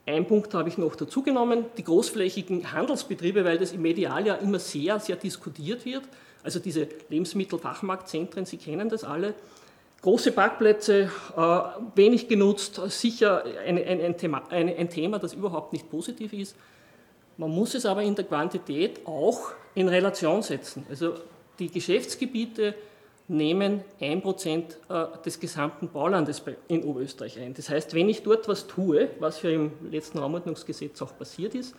Ein 0.06 0.26
Punkt 0.26 0.54
habe 0.54 0.70
ich 0.70 0.78
noch 0.78 0.96
dazu 0.96 1.22
genommen, 1.22 1.66
die 1.78 1.84
großflächigen 1.84 2.72
Handelsbetriebe, 2.72 3.44
weil 3.44 3.58
das 3.58 3.74
im 3.74 3.82
Medial 3.82 4.26
ja 4.26 4.36
immer 4.36 4.60
sehr, 4.60 5.00
sehr 5.02 5.18
diskutiert 5.18 5.84
wird. 5.84 6.04
Also 6.44 6.60
diese 6.60 6.88
Lebensmittelfachmarktzentren, 7.10 8.46
Sie 8.46 8.56
kennen 8.56 8.88
das 8.88 9.04
alle. 9.04 9.34
Große 10.02 10.32
Parkplätze, 10.32 11.12
äh, 11.36 11.60
wenig 11.96 12.30
genutzt, 12.30 12.80
sicher 12.88 13.44
ein, 13.66 13.78
ein, 13.78 14.00
ein, 14.00 14.18
Thema, 14.18 14.44
ein 14.50 14.90
Thema, 14.90 15.20
das 15.20 15.34
überhaupt 15.34 15.74
nicht 15.74 15.90
positiv 15.90 16.32
ist. 16.32 16.56
Man 17.38 17.52
muss 17.52 17.76
es 17.76 17.86
aber 17.86 18.02
in 18.02 18.16
der 18.16 18.26
Quantität 18.26 19.06
auch 19.06 19.52
in 19.76 19.88
Relation 19.88 20.42
setzen. 20.42 20.86
Also 20.90 21.14
die 21.60 21.70
Geschäftsgebiete 21.70 22.76
nehmen 23.28 23.82
1% 24.00 24.56
äh, 24.90 25.22
des 25.24 25.40
gesamten 25.40 25.90
Baulandes 25.90 26.42
in 26.68 26.84
Oberösterreich 26.84 27.40
ein. 27.40 27.54
Das 27.54 27.70
heißt, 27.70 27.94
wenn 27.94 28.10
ich 28.10 28.24
dort 28.24 28.48
was 28.48 28.68
tue, 28.68 29.10
was 29.20 29.42
ja 29.42 29.50
im 29.50 29.72
letzten 29.92 30.20
Raumordnungsgesetz 30.20 31.02
auch 31.02 31.18
passiert 31.18 31.54
ist, 31.54 31.76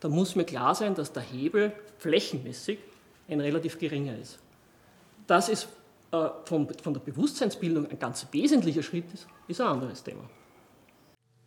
dann 0.00 0.10
muss 0.10 0.34
mir 0.34 0.44
klar 0.44 0.74
sein, 0.74 0.94
dass 0.94 1.12
der 1.12 1.22
Hebel 1.22 1.72
flächenmäßig 1.98 2.78
ein 3.28 3.40
relativ 3.40 3.78
geringer 3.78 4.18
ist. 4.18 4.38
Dass 5.26 5.48
es 5.48 5.68
äh, 6.12 6.28
von, 6.44 6.68
der 6.68 7.00
Bewusstseinsbildung 7.00 7.88
ein 7.88 7.98
ganz 7.98 8.26
wesentlicher 8.30 8.82
Schritt 8.82 9.12
ist, 9.14 9.26
ist 9.48 9.60
ein 9.60 9.68
anderes 9.68 10.02
Thema. 10.02 10.28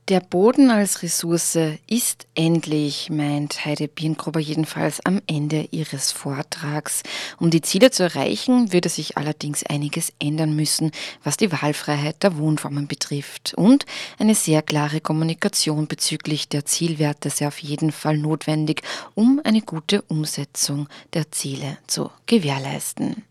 Der 0.09 0.21
Boden 0.21 0.71
als 0.71 1.03
Ressource 1.03 1.59
ist 1.85 2.25
endlich, 2.33 3.11
meint 3.11 3.63
Heide 3.63 3.87
Birngruber 3.87 4.39
jedenfalls 4.39 5.05
am 5.05 5.21
Ende 5.27 5.67
ihres 5.69 6.11
Vortrags. 6.11 7.03
Um 7.39 7.51
die 7.51 7.61
Ziele 7.61 7.91
zu 7.91 8.01
erreichen, 8.01 8.73
würde 8.73 8.89
sich 8.89 9.17
allerdings 9.17 9.63
einiges 9.63 10.11
ändern 10.17 10.55
müssen, 10.55 10.89
was 11.23 11.37
die 11.37 11.51
Wahlfreiheit 11.51 12.23
der 12.23 12.39
Wohnformen 12.39 12.87
betrifft. 12.87 13.53
Und 13.53 13.85
eine 14.17 14.33
sehr 14.33 14.63
klare 14.63 14.99
Kommunikation 14.99 15.85
bezüglich 15.85 16.49
der 16.49 16.65
Zielwerte 16.65 17.29
sei 17.29 17.47
auf 17.47 17.59
jeden 17.59 17.91
Fall 17.91 18.17
notwendig, 18.17 18.81
um 19.13 19.39
eine 19.43 19.61
gute 19.61 20.01
Umsetzung 20.01 20.87
der 21.13 21.31
Ziele 21.31 21.77
zu 21.85 22.09
gewährleisten. 22.25 23.28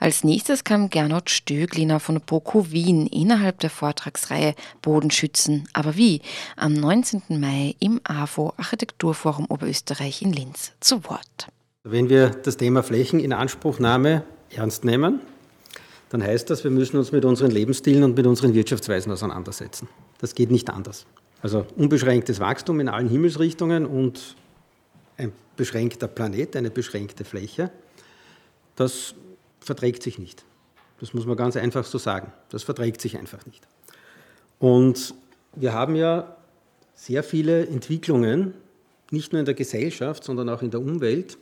Als 0.00 0.24
nächstes 0.24 0.64
kam 0.64 0.90
Gernot 0.90 1.30
Stögliner 1.30 2.00
von 2.00 2.20
Boko 2.20 2.70
Wien 2.70 3.06
innerhalb 3.06 3.60
der 3.60 3.70
Vortragsreihe 3.70 4.54
Bodenschützen, 4.80 5.68
aber 5.72 5.96
wie? 5.96 6.20
am 6.56 6.74
19. 6.74 7.40
Mai 7.40 7.74
im 7.80 8.00
AFO 8.04 8.52
Architekturforum 8.56 9.46
Oberösterreich 9.46 10.22
in 10.22 10.32
Linz 10.32 10.72
zu 10.80 11.04
Wort. 11.04 11.48
Wenn 11.84 12.08
wir 12.08 12.30
das 12.30 12.56
Thema 12.56 12.82
Flächeninanspruchnahme 12.82 14.24
ernst 14.50 14.84
nehmen, 14.84 15.20
dann 16.10 16.22
heißt 16.22 16.50
das, 16.50 16.62
wir 16.62 16.70
müssen 16.70 16.98
uns 16.98 17.10
mit 17.10 17.24
unseren 17.24 17.50
Lebensstilen 17.50 18.04
und 18.04 18.16
mit 18.16 18.26
unseren 18.26 18.54
Wirtschaftsweisen 18.54 19.10
auseinandersetzen. 19.10 19.88
Das 20.18 20.34
geht 20.34 20.50
nicht 20.50 20.70
anders. 20.70 21.06
Also 21.40 21.66
unbeschränktes 21.76 22.38
Wachstum 22.38 22.80
in 22.80 22.88
allen 22.88 23.08
Himmelsrichtungen 23.08 23.86
und 23.86 24.36
ein 25.16 25.32
beschränkter 25.56 26.08
Planet, 26.08 26.54
eine 26.56 26.70
beschränkte 26.70 27.24
Fläche, 27.24 27.70
das 28.76 29.14
verträgt 29.62 30.02
sich 30.02 30.18
nicht. 30.18 30.44
Das 31.00 31.14
muss 31.14 31.26
man 31.26 31.36
ganz 31.36 31.56
einfach 31.56 31.84
so 31.84 31.98
sagen. 31.98 32.32
Das 32.50 32.62
verträgt 32.62 33.00
sich 33.00 33.18
einfach 33.18 33.44
nicht. 33.46 33.66
Und 34.58 35.14
wir 35.54 35.72
haben 35.72 35.96
ja 35.96 36.36
sehr 36.94 37.22
viele 37.22 37.66
Entwicklungen, 37.66 38.54
nicht 39.10 39.32
nur 39.32 39.40
in 39.40 39.46
der 39.46 39.54
Gesellschaft, 39.54 40.24
sondern 40.24 40.48
auch 40.48 40.62
in 40.62 40.70
der 40.70 40.80
Umwelt, 40.80 41.36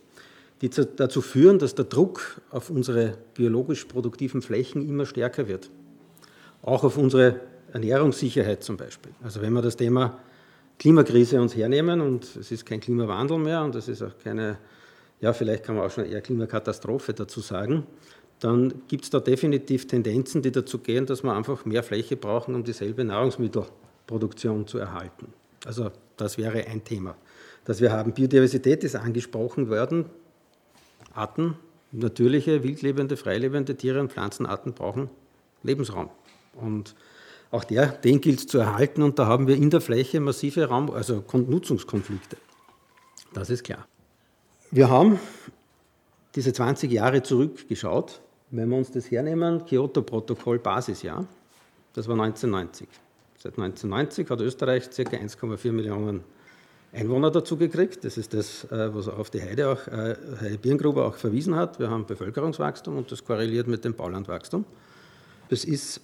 die 0.62 0.70
dazu 0.70 1.22
führen, 1.22 1.58
dass 1.58 1.74
der 1.74 1.84
Druck 1.84 2.40
auf 2.50 2.70
unsere 2.70 3.16
biologisch 3.34 3.84
produktiven 3.84 4.42
Flächen 4.42 4.86
immer 4.86 5.06
stärker 5.06 5.48
wird. 5.48 5.70
Auch 6.62 6.84
auf 6.84 6.98
unsere 6.98 7.40
Ernährungssicherheit 7.72 8.62
zum 8.62 8.76
Beispiel. 8.76 9.12
Also 9.22 9.40
wenn 9.40 9.52
man 9.52 9.62
das 9.62 9.76
Thema 9.76 10.18
Klimakrise 10.78 11.40
uns 11.40 11.54
hernehmen 11.54 12.00
und 12.00 12.24
es 12.36 12.50
ist 12.50 12.66
kein 12.66 12.80
Klimawandel 12.80 13.38
mehr 13.38 13.62
und 13.62 13.74
es 13.74 13.88
ist 13.88 14.02
auch 14.02 14.16
keine, 14.22 14.58
ja, 15.20 15.32
vielleicht 15.32 15.64
kann 15.64 15.76
man 15.76 15.86
auch 15.86 15.90
schon 15.90 16.06
eher 16.06 16.20
Klimakatastrophe 16.20 17.12
dazu 17.12 17.40
sagen, 17.40 17.86
dann 18.40 18.72
gibt 18.88 19.04
es 19.04 19.10
da 19.10 19.20
definitiv 19.20 19.86
Tendenzen, 19.86 20.40
die 20.40 20.50
dazu 20.50 20.78
gehen, 20.78 21.04
dass 21.06 21.22
wir 21.22 21.34
einfach 21.34 21.66
mehr 21.66 21.82
Fläche 21.82 22.16
brauchen, 22.16 22.54
um 22.54 22.64
dieselbe 22.64 23.04
Nahrungsmittelproduktion 23.04 24.66
zu 24.66 24.78
erhalten. 24.78 25.28
Also 25.66 25.90
das 26.16 26.38
wäre 26.38 26.66
ein 26.66 26.84
Thema, 26.84 27.16
das 27.64 27.82
wir 27.82 27.92
haben. 27.92 28.14
Biodiversität 28.14 28.82
ist 28.82 28.96
angesprochen 28.96 29.68
worden. 29.68 30.06
Arten, 31.12 31.56
natürliche, 31.92 32.62
wildlebende, 32.62 33.18
freilebende 33.18 33.76
Tiere 33.76 34.00
und 34.00 34.10
Pflanzenarten 34.10 34.72
brauchen 34.72 35.10
Lebensraum. 35.62 36.08
Und 36.54 36.94
auch 37.50 37.64
der, 37.64 37.88
den 37.88 38.20
gilt 38.22 38.38
es 38.38 38.46
zu 38.46 38.58
erhalten 38.58 39.02
und 39.02 39.18
da 39.18 39.26
haben 39.26 39.48
wir 39.48 39.56
in 39.56 39.70
der 39.70 39.80
Fläche 39.80 40.20
massive 40.20 40.66
Raum, 40.66 40.90
also 40.90 41.22
Nutzungskonflikte. 41.32 42.36
Das 43.34 43.50
ist 43.50 43.64
klar. 43.64 43.86
Wir 44.72 44.88
haben 44.88 45.18
diese 46.36 46.52
20 46.52 46.92
Jahre 46.92 47.24
zurückgeschaut, 47.24 48.20
wenn 48.52 48.68
wir 48.68 48.78
uns 48.78 48.92
das 48.92 49.10
hernehmen, 49.10 49.64
Kyoto-Protokoll 49.66 50.60
Basisjahr, 50.60 51.26
das 51.92 52.06
war 52.06 52.14
1990. 52.14 52.86
Seit 53.36 53.58
1990 53.58 54.30
hat 54.30 54.40
Österreich 54.40 54.88
ca. 54.90 55.02
1,4 55.02 55.72
Millionen 55.72 56.22
Einwohner 56.92 57.32
dazu 57.32 57.56
gekriegt. 57.56 58.04
Das 58.04 58.16
ist 58.16 58.32
das, 58.32 58.62
äh, 58.70 58.94
was 58.94 59.08
auf 59.08 59.30
die 59.30 59.42
Heide, 59.42 59.70
auch, 59.70 59.88
äh, 59.88 60.16
Heide 60.40 60.58
Birngruber 60.58 61.04
auch 61.06 61.16
verwiesen 61.16 61.56
hat. 61.56 61.80
Wir 61.80 61.90
haben 61.90 62.06
Bevölkerungswachstum 62.06 62.96
und 62.96 63.10
das 63.10 63.24
korreliert 63.24 63.66
mit 63.66 63.84
dem 63.84 63.94
Baulandwachstum. 63.94 64.64
Das 65.48 65.64
ist 65.64 66.00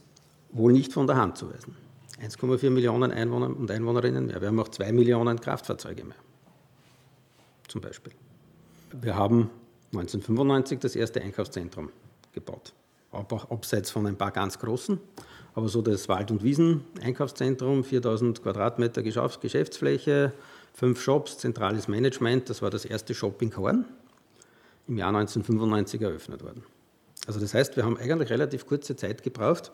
wohl 0.51 0.73
nicht 0.73 0.93
von 0.93 1.07
der 1.07 1.15
Hand 1.15 1.39
zu 1.39 1.49
weisen. 1.49 1.77
1,4 2.21 2.71
Millionen 2.71 3.13
Einwohner 3.13 3.47
und 3.47 3.71
Einwohnerinnen 3.71 4.27
mehr. 4.27 4.41
Wir 4.41 4.49
haben 4.49 4.59
auch 4.59 4.69
2 4.69 4.91
Millionen 4.91 5.41
Kraftfahrzeuge 5.41 6.03
mehr. 6.03 6.17
Zum 7.69 7.81
Beispiel. 7.81 8.13
Wir 8.93 9.17
haben 9.17 9.51
1995 9.93 10.79
das 10.79 10.97
erste 10.97 11.21
Einkaufszentrum 11.21 11.91
gebaut. 12.33 12.73
Auch 13.11 13.51
abseits 13.51 13.91
von 13.91 14.07
ein 14.07 14.17
paar 14.17 14.31
ganz 14.31 14.59
großen, 14.59 15.01
aber 15.55 15.69
so 15.69 15.81
das 15.81 16.09
Wald- 16.09 16.31
und 16.31 16.43
Wiesen-Einkaufszentrum, 16.43 17.83
4000 17.83 18.43
Quadratmeter 18.43 19.03
Geschäftsfläche, 19.03 20.33
fünf 20.75 21.01
Shops, 21.01 21.39
zentrales 21.39 21.89
Management, 21.89 22.51
das 22.51 22.61
war 22.63 22.71
das 22.71 22.85
erste 22.85 23.15
Shop 23.15 23.41
in 23.41 23.57
Horn, 23.57 23.87
im 24.87 24.99
Jahr 24.99 25.09
1995 25.09 26.03
eröffnet 26.03 26.45
worden. 26.45 26.63
Also 27.27 27.41
das 27.41 27.55
heißt, 27.55 27.77
wir 27.77 27.85
haben 27.85 27.97
eigentlich 27.97 28.31
relativ 28.31 28.67
kurze 28.67 28.95
Zeit 28.95 29.23
gebraucht, 29.23 29.73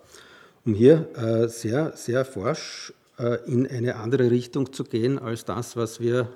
um 0.64 0.74
hier 0.74 1.08
äh, 1.16 1.48
sehr, 1.48 1.96
sehr 1.96 2.24
forsch 2.24 2.92
äh, 3.18 3.38
in 3.50 3.66
eine 3.66 3.96
andere 3.96 4.30
Richtung 4.30 4.72
zu 4.72 4.84
gehen 4.84 5.18
als 5.18 5.44
das, 5.44 5.76
was 5.76 6.00
wir 6.00 6.28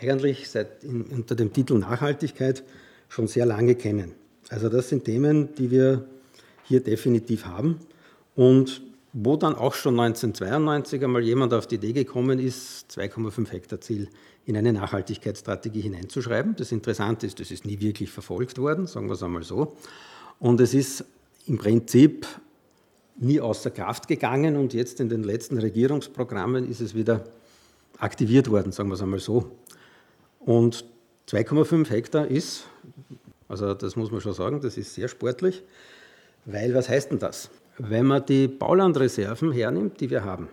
eigentlich 0.00 0.48
seit 0.48 0.84
in, 0.84 1.02
unter 1.02 1.34
dem 1.34 1.52
Titel 1.52 1.78
Nachhaltigkeit 1.78 2.62
schon 3.08 3.28
sehr 3.28 3.46
lange 3.46 3.74
kennen. 3.74 4.12
Also 4.50 4.68
das 4.68 4.88
sind 4.88 5.04
Themen, 5.04 5.54
die 5.56 5.70
wir 5.70 6.04
hier 6.64 6.80
definitiv 6.80 7.46
haben 7.46 7.78
und 8.34 8.82
wo 9.12 9.36
dann 9.36 9.54
auch 9.54 9.74
schon 9.74 9.98
1992 9.98 11.04
einmal 11.04 11.22
jemand 11.22 11.54
auf 11.54 11.68
die 11.68 11.76
Idee 11.76 11.92
gekommen 11.92 12.40
ist, 12.40 12.90
2,5 12.90 13.50
Hektar 13.50 13.80
Ziel 13.80 14.08
in 14.44 14.56
eine 14.56 14.72
Nachhaltigkeitsstrategie 14.72 15.80
hineinzuschreiben. 15.80 16.56
Das 16.56 16.72
Interessante 16.72 17.26
ist, 17.26 17.38
das 17.40 17.50
ist 17.50 17.64
nie 17.64 17.80
wirklich 17.80 18.10
verfolgt 18.10 18.58
worden, 18.58 18.86
sagen 18.86 19.06
wir 19.06 19.14
es 19.14 19.22
einmal 19.22 19.44
so. 19.44 19.76
Und 20.40 20.60
es 20.60 20.74
ist 20.74 21.04
im 21.46 21.58
Prinzip 21.58 22.26
nie 23.16 23.40
außer 23.40 23.70
Kraft 23.70 24.08
gegangen 24.08 24.56
und 24.56 24.74
jetzt 24.74 25.00
in 25.00 25.08
den 25.08 25.22
letzten 25.22 25.58
Regierungsprogrammen 25.58 26.68
ist 26.68 26.80
es 26.80 26.94
wieder 26.94 27.24
aktiviert 27.98 28.50
worden, 28.50 28.72
sagen 28.72 28.88
wir 28.88 28.94
es 28.94 29.02
einmal 29.02 29.20
so. 29.20 29.52
Und 30.44 30.84
2,5 31.28 31.88
Hektar 31.90 32.26
ist, 32.26 32.66
also 33.48 33.74
das 33.74 33.96
muss 33.96 34.10
man 34.10 34.20
schon 34.20 34.34
sagen, 34.34 34.60
das 34.60 34.76
ist 34.76 34.94
sehr 34.94 35.08
sportlich, 35.08 35.62
weil 36.44 36.74
was 36.74 36.88
heißt 36.88 37.10
denn 37.10 37.18
das? 37.18 37.50
Wenn 37.78 38.06
man 38.06 38.24
die 38.26 38.46
Baulandreserven 38.48 39.52
hernimmt, 39.52 40.00
die 40.00 40.10
wir 40.10 40.24
haben, 40.24 40.48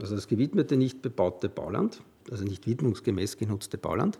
also 0.00 0.14
das 0.14 0.28
gewidmete, 0.28 0.76
nicht 0.76 1.02
bebaute 1.02 1.48
Bauland, 1.48 2.02
also 2.30 2.44
nicht 2.44 2.66
widmungsgemäß 2.66 3.38
genutzte 3.38 3.78
Bauland, 3.78 4.18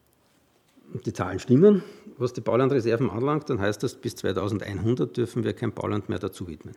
und 0.92 1.06
die 1.06 1.12
Zahlen 1.12 1.38
stimmen, 1.38 1.82
was 2.18 2.32
die 2.32 2.42
Baulandreserven 2.42 3.08
anlangt, 3.08 3.48
dann 3.48 3.60
heißt 3.60 3.82
das, 3.82 3.94
bis 3.94 4.16
2100 4.16 5.16
dürfen 5.16 5.42
wir 5.42 5.54
kein 5.54 5.72
Bauland 5.72 6.08
mehr 6.08 6.18
dazu 6.18 6.48
widmen. 6.48 6.74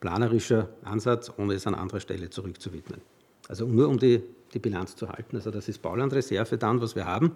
Planerischer 0.00 0.68
Ansatz, 0.82 1.32
ohne 1.36 1.54
es 1.54 1.66
an 1.66 1.74
anderer 1.74 2.00
Stelle 2.00 2.28
zurückzuwidmen. 2.28 3.00
Also 3.48 3.66
nur 3.66 3.88
um 3.88 3.98
die, 3.98 4.22
die 4.52 4.58
Bilanz 4.58 4.96
zu 4.96 5.08
halten. 5.08 5.36
Also 5.36 5.50
das 5.50 5.68
ist 5.68 5.82
Baulandreserve 5.82 6.58
dann, 6.58 6.80
was 6.80 6.96
wir 6.96 7.06
haben. 7.06 7.32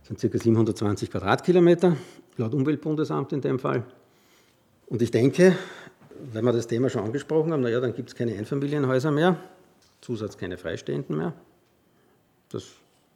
Das 0.00 0.20
sind 0.20 0.32
ca. 0.32 0.38
720 0.38 1.10
Quadratkilometer, 1.10 1.96
laut 2.36 2.54
Umweltbundesamt 2.54 3.32
in 3.32 3.40
dem 3.40 3.58
Fall. 3.58 3.84
Und 4.86 5.02
ich 5.02 5.10
denke, 5.10 5.56
wenn 6.32 6.44
wir 6.44 6.52
das 6.52 6.66
Thema 6.66 6.90
schon 6.90 7.04
angesprochen 7.04 7.52
haben, 7.52 7.62
naja, 7.62 7.80
dann 7.80 7.94
gibt 7.94 8.10
es 8.10 8.14
keine 8.14 8.36
Einfamilienhäuser 8.36 9.10
mehr, 9.10 9.36
Zusatz 10.00 10.36
keine 10.36 10.56
Freistehenden 10.56 11.16
mehr. 11.16 11.32
Das 12.50 12.66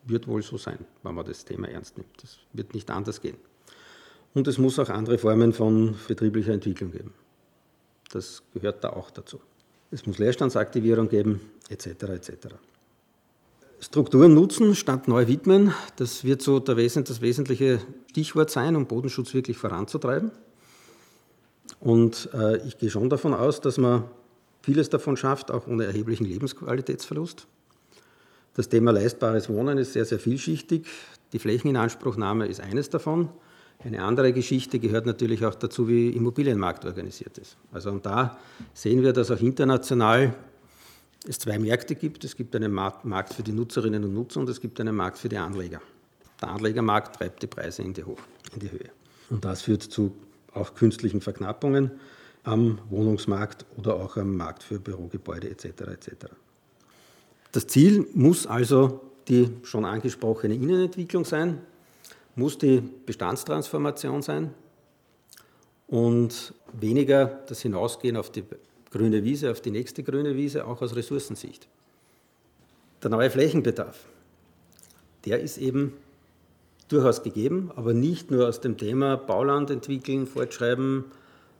wird 0.04 0.28
wohl 0.28 0.42
so 0.42 0.56
sein, 0.56 0.78
wenn 1.02 1.14
man 1.14 1.24
das 1.24 1.44
Thema 1.44 1.68
ernst 1.68 1.96
nimmt. 1.96 2.22
Das 2.22 2.38
wird 2.52 2.74
nicht 2.74 2.90
anders 2.90 3.20
gehen. 3.20 3.36
Und 4.34 4.48
es 4.48 4.58
muss 4.58 4.78
auch 4.78 4.88
andere 4.88 5.18
Formen 5.18 5.52
von 5.52 5.96
betrieblicher 6.06 6.52
Entwicklung 6.52 6.92
geben. 6.92 7.14
Das 8.12 8.42
gehört 8.52 8.84
da 8.84 8.90
auch 8.90 9.10
dazu. 9.10 9.40
Es 9.90 10.06
muss 10.06 10.18
Leerstandsaktivierung 10.18 11.08
geben, 11.08 11.40
etc. 11.68 11.86
etc. 11.86 12.32
Strukturen 13.80 14.34
nutzen 14.34 14.74
statt 14.74 15.08
neu 15.08 15.26
widmen, 15.26 15.74
das 15.96 16.24
wird 16.24 16.42
so 16.42 16.58
das 16.58 16.76
wesentliche 16.76 17.80
Stichwort 18.10 18.50
sein, 18.50 18.76
um 18.76 18.86
Bodenschutz 18.86 19.34
wirklich 19.34 19.58
voranzutreiben. 19.58 20.30
Und 21.80 22.30
äh, 22.32 22.66
ich 22.66 22.78
gehe 22.78 22.90
schon 22.90 23.10
davon 23.10 23.34
aus, 23.34 23.60
dass 23.60 23.78
man 23.78 24.04
vieles 24.62 24.88
davon 24.88 25.16
schafft, 25.16 25.50
auch 25.50 25.66
ohne 25.66 25.84
erheblichen 25.84 26.24
Lebensqualitätsverlust. 26.24 27.46
Das 28.54 28.68
Thema 28.68 28.92
leistbares 28.92 29.48
Wohnen 29.48 29.78
ist 29.78 29.92
sehr, 29.92 30.04
sehr 30.04 30.18
vielschichtig. 30.18 30.86
Die 31.32 31.38
Flächeninanspruchnahme 31.38 32.46
ist 32.46 32.60
eines 32.60 32.88
davon. 32.88 33.28
Eine 33.84 34.02
andere 34.02 34.32
Geschichte 34.32 34.78
gehört 34.78 35.04
natürlich 35.04 35.44
auch 35.44 35.54
dazu, 35.54 35.88
wie 35.88 36.08
Immobilienmarkt 36.08 36.86
organisiert 36.86 37.36
ist. 37.36 37.56
Also 37.70 37.90
und 37.90 38.06
da 38.06 38.38
sehen 38.72 39.02
wir, 39.02 39.12
dass 39.12 39.30
auch 39.30 39.40
international 39.40 40.34
es 41.28 41.38
zwei 41.38 41.58
Märkte 41.58 41.94
gibt. 41.94 42.24
Es 42.24 42.34
gibt 42.34 42.56
einen 42.56 42.72
Markt 42.72 43.34
für 43.34 43.42
die 43.42 43.52
Nutzerinnen 43.52 44.02
und 44.04 44.14
Nutzer 44.14 44.40
und 44.40 44.48
es 44.48 44.60
gibt 44.60 44.80
einen 44.80 44.94
Markt 44.94 45.18
für 45.18 45.28
die 45.28 45.36
Anleger. 45.36 45.82
Der 46.40 46.48
Anlegermarkt 46.48 47.16
treibt 47.16 47.42
die 47.42 47.46
Preise 47.46 47.82
in 47.82 47.92
die, 47.92 48.04
Hoch, 48.04 48.18
in 48.54 48.60
die 48.60 48.70
Höhe. 48.70 48.90
Und 49.28 49.44
das 49.44 49.62
führt 49.62 49.82
zu 49.82 50.14
auch 50.54 50.74
künstlichen 50.74 51.20
Verknappungen 51.20 51.90
am 52.44 52.78
Wohnungsmarkt 52.88 53.66
oder 53.76 53.96
auch 53.96 54.16
am 54.16 54.36
Markt 54.36 54.62
für 54.62 54.78
Bürogebäude 54.78 55.50
etc. 55.50 55.64
etc. 55.64 56.10
Das 57.52 57.66
Ziel 57.66 58.06
muss 58.14 58.46
also 58.46 59.00
die 59.28 59.48
schon 59.62 59.84
angesprochene 59.84 60.54
Innenentwicklung 60.54 61.24
sein, 61.24 61.58
muss 62.36 62.58
die 62.58 62.82
Bestandstransformation 63.06 64.22
sein 64.22 64.54
und 65.86 66.54
weniger 66.72 67.26
das 67.46 67.60
Hinausgehen 67.60 68.16
auf 68.16 68.30
die 68.30 68.44
grüne 68.90 69.24
Wiese, 69.24 69.50
auf 69.50 69.60
die 69.60 69.70
nächste 69.70 70.02
grüne 70.02 70.36
Wiese, 70.36 70.66
auch 70.66 70.80
aus 70.82 70.96
Ressourcensicht. 70.96 71.68
Der 73.02 73.10
neue 73.10 73.30
Flächenbedarf, 73.30 74.04
der 75.24 75.40
ist 75.40 75.58
eben 75.58 75.92
durchaus 76.88 77.22
gegeben, 77.22 77.70
aber 77.76 77.92
nicht 77.92 78.30
nur 78.30 78.48
aus 78.48 78.60
dem 78.60 78.76
Thema 78.76 79.16
Bauland 79.16 79.70
entwickeln, 79.70 80.26
fortschreiben, 80.26 81.04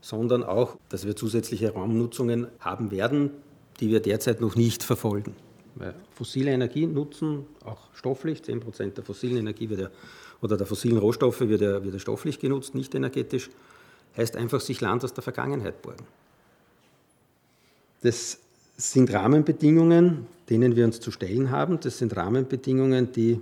sondern 0.01 0.43
auch, 0.43 0.77
dass 0.91 1.07
wir 1.07 1.17
zusätzliche 1.17 1.73
Raumnutzungen 1.73 2.47
haben 2.61 2.91
werden, 2.91 3.31
die 3.81 3.89
wir 3.89 4.01
derzeit 4.01 4.41
noch 4.41 4.55
nicht 4.55 4.83
verfolgen. 4.83 5.35
Weil 5.77 5.95
fossile 6.13 6.53
Energie 6.53 6.87
nutzen, 6.87 7.47
auch 7.65 7.89
stofflich, 7.95 8.43
10 8.43 8.61
Prozent 8.61 8.97
der 8.97 9.05
fossilen 9.05 9.39
Energie 9.39 9.69
wird 9.71 9.81
ja, 9.81 9.91
oder 10.45 10.59
der 10.59 10.67
fossilen 10.67 10.99
Rohstoffe 10.99 11.41
wird 11.41 11.63
ja, 11.63 11.83
wird 11.83 11.95
ja 11.95 11.99
stofflich 11.99 12.39
genutzt, 12.39 12.75
nicht 12.75 12.95
energetisch, 12.95 13.49
heißt 14.17 14.37
einfach 14.37 14.61
sich 14.61 14.81
Land 14.83 15.03
aus 15.03 15.15
der 15.15 15.23
Vergangenheit 15.23 15.81
borgen. 15.81 16.05
Das 18.03 18.39
sind 18.77 19.11
Rahmenbedingungen, 19.11 20.27
denen 20.51 20.77
wir 20.77 20.85
uns 20.85 21.01
zu 21.01 21.11
stellen 21.11 21.51
haben. 21.51 21.81
Das 21.81 21.97
sind 21.97 22.15
Rahmenbedingungen, 22.15 23.11
die 23.13 23.41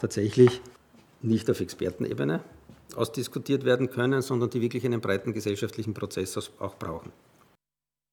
tatsächlich 0.00 0.60
nicht 1.22 1.48
auf 1.48 1.60
Expertenebene 1.60 2.40
ausdiskutiert 2.96 3.64
werden 3.64 3.88
können, 3.88 4.20
sondern 4.20 4.50
die 4.50 4.60
wirklich 4.60 4.84
einen 4.84 5.00
breiten 5.00 5.32
gesellschaftlichen 5.32 5.94
Prozess 5.94 6.36
auch 6.58 6.74
brauchen. 6.76 7.12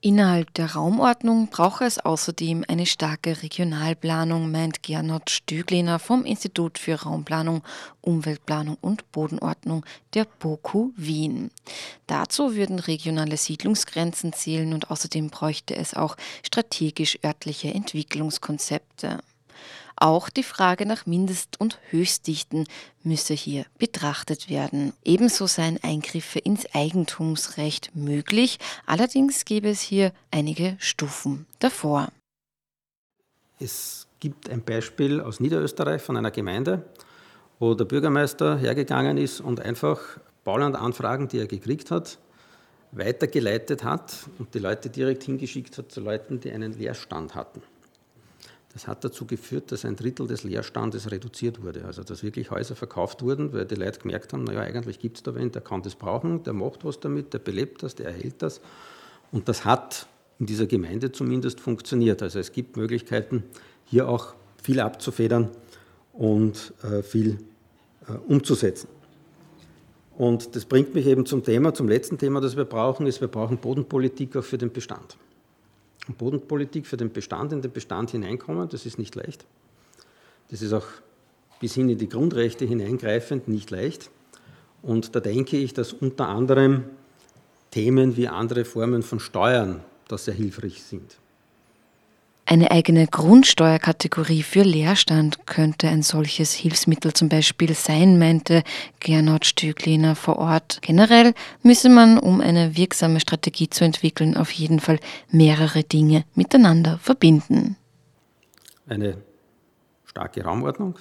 Innerhalb 0.03 0.51
der 0.55 0.73
Raumordnung 0.73 1.49
brauche 1.49 1.85
es 1.85 1.99
außerdem 1.99 2.65
eine 2.67 2.87
starke 2.87 3.43
Regionalplanung, 3.43 4.49
meint 4.49 4.81
Gernot 4.81 5.29
Stügliner 5.29 5.99
vom 5.99 6.25
Institut 6.25 6.79
für 6.79 6.95
Raumplanung, 6.95 7.61
Umweltplanung 8.01 8.79
und 8.81 9.11
Bodenordnung 9.11 9.85
der 10.15 10.25
BOKU 10.25 10.91
Wien. 10.95 11.51
Dazu 12.07 12.55
würden 12.55 12.79
regionale 12.79 13.37
Siedlungsgrenzen 13.37 14.33
zählen 14.33 14.73
und 14.73 14.89
außerdem 14.89 15.29
bräuchte 15.29 15.75
es 15.75 15.93
auch 15.93 16.17
strategisch 16.41 17.19
örtliche 17.23 17.71
Entwicklungskonzepte. 17.71 19.19
Auch 19.95 20.29
die 20.29 20.43
Frage 20.43 20.85
nach 20.85 21.05
Mindest- 21.05 21.59
und 21.59 21.79
Höchstdichten 21.89 22.67
müsse 23.03 23.33
hier 23.33 23.65
betrachtet 23.77 24.49
werden. 24.49 24.93
Ebenso 25.03 25.47
seien 25.47 25.77
Eingriffe 25.83 26.39
ins 26.39 26.65
Eigentumsrecht 26.73 27.95
möglich, 27.95 28.57
allerdings 28.85 29.45
gäbe 29.45 29.69
es 29.69 29.81
hier 29.81 30.11
einige 30.31 30.75
Stufen 30.79 31.45
davor. 31.59 32.09
Es 33.59 34.07
gibt 34.19 34.49
ein 34.49 34.63
Beispiel 34.63 35.21
aus 35.21 35.39
Niederösterreich 35.39 36.01
von 36.01 36.17
einer 36.17 36.31
Gemeinde, 36.31 36.83
wo 37.59 37.75
der 37.75 37.85
Bürgermeister 37.85 38.57
hergegangen 38.57 39.17
ist 39.17 39.39
und 39.39 39.59
einfach 39.59 39.99
Baulandanfragen, 40.43 41.27
die 41.27 41.37
er 41.37 41.47
gekriegt 41.47 41.91
hat, 41.91 42.17
weitergeleitet 42.91 43.83
hat 43.83 44.13
und 44.39 44.53
die 44.53 44.59
Leute 44.59 44.89
direkt 44.89 45.23
hingeschickt 45.23 45.77
hat 45.77 45.91
zu 45.91 46.01
Leuten, 46.01 46.39
die 46.39 46.51
einen 46.51 46.73
Leerstand 46.73 47.35
hatten. 47.35 47.61
Das 48.73 48.87
hat 48.87 49.03
dazu 49.03 49.25
geführt, 49.25 49.71
dass 49.71 49.83
ein 49.83 49.95
Drittel 49.95 50.27
des 50.27 50.43
Leerstandes 50.43 51.11
reduziert 51.11 51.61
wurde. 51.61 51.83
Also 51.85 52.03
dass 52.03 52.23
wirklich 52.23 52.51
Häuser 52.51 52.75
verkauft 52.75 53.21
wurden, 53.21 53.51
weil 53.53 53.65
die 53.65 53.75
Leute 53.75 53.99
gemerkt 53.99 54.31
haben, 54.31 54.45
naja, 54.45 54.61
eigentlich 54.61 54.99
gibt 54.99 55.17
es 55.17 55.23
da 55.23 55.35
wen, 55.35 55.51
der 55.51 55.61
kann 55.61 55.81
das 55.81 55.95
brauchen, 55.95 56.43
der 56.43 56.53
macht 56.53 56.85
was 56.85 56.99
damit, 56.99 57.33
der 57.33 57.39
belebt 57.39 57.83
das, 57.83 57.95
der 57.95 58.07
erhält 58.07 58.41
das. 58.41 58.61
Und 59.31 59.49
das 59.49 59.65
hat 59.65 60.07
in 60.39 60.45
dieser 60.45 60.67
Gemeinde 60.67 61.11
zumindest 61.11 61.59
funktioniert. 61.59 62.21
Also 62.21 62.39
es 62.39 62.51
gibt 62.53 62.77
Möglichkeiten, 62.77 63.43
hier 63.85 64.07
auch 64.07 64.33
viel 64.61 64.79
abzufedern 64.79 65.49
und 66.13 66.73
äh, 66.83 67.03
viel 67.03 67.39
äh, 68.07 68.13
umzusetzen. 68.27 68.87
Und 70.17 70.55
das 70.55 70.65
bringt 70.65 70.93
mich 70.93 71.07
eben 71.07 71.25
zum 71.25 71.43
Thema, 71.43 71.73
zum 71.73 71.87
letzten 71.87 72.17
Thema, 72.17 72.41
das 72.41 72.55
wir 72.55 72.65
brauchen, 72.65 73.07
ist, 73.07 73.21
wir 73.21 73.27
brauchen 73.27 73.57
Bodenpolitik 73.57 74.35
auch 74.35 74.43
für 74.43 74.57
den 74.57 74.71
Bestand. 74.71 75.17
Bodenpolitik 76.07 76.87
für 76.87 76.97
den 76.97 77.11
Bestand, 77.11 77.53
in 77.53 77.61
den 77.61 77.71
Bestand 77.71 78.11
hineinkommen, 78.11 78.67
das 78.69 78.85
ist 78.85 78.97
nicht 78.97 79.15
leicht. 79.15 79.45
Das 80.49 80.61
ist 80.61 80.73
auch 80.73 80.87
bis 81.59 81.75
hin 81.75 81.89
in 81.89 81.97
die 81.97 82.09
Grundrechte 82.09 82.65
hineingreifend 82.65 83.47
nicht 83.47 83.69
leicht. 83.69 84.09
Und 84.81 85.15
da 85.15 85.19
denke 85.19 85.57
ich, 85.57 85.73
dass 85.73 85.93
unter 85.93 86.27
anderem 86.27 86.85
Themen 87.69 88.17
wie 88.17 88.27
andere 88.27 88.65
Formen 88.65 89.03
von 89.03 89.19
Steuern 89.19 89.81
da 90.07 90.17
sehr 90.17 90.33
hilfreich 90.33 90.83
sind. 90.83 91.17
Eine 92.51 92.69
eigene 92.69 93.07
Grundsteuerkategorie 93.07 94.43
für 94.43 94.63
Leerstand 94.63 95.47
könnte 95.47 95.87
ein 95.87 96.01
solches 96.01 96.51
Hilfsmittel 96.51 97.13
zum 97.13 97.29
Beispiel 97.29 97.73
sein, 97.73 98.19
meinte 98.19 98.63
Gernot 98.99 99.45
Stügliner 99.45 100.17
vor 100.17 100.37
Ort. 100.37 100.79
Generell 100.81 101.33
müsse 101.63 101.87
man, 101.87 102.19
um 102.19 102.41
eine 102.41 102.75
wirksame 102.75 103.21
Strategie 103.21 103.69
zu 103.69 103.85
entwickeln, 103.85 104.35
auf 104.35 104.51
jeden 104.51 104.81
Fall 104.81 104.99
mehrere 105.29 105.83
Dinge 105.83 106.25
miteinander 106.35 106.97
verbinden. 106.97 107.77
Eine 108.85 109.15
starke 110.03 110.43
Raumordnung 110.43 110.95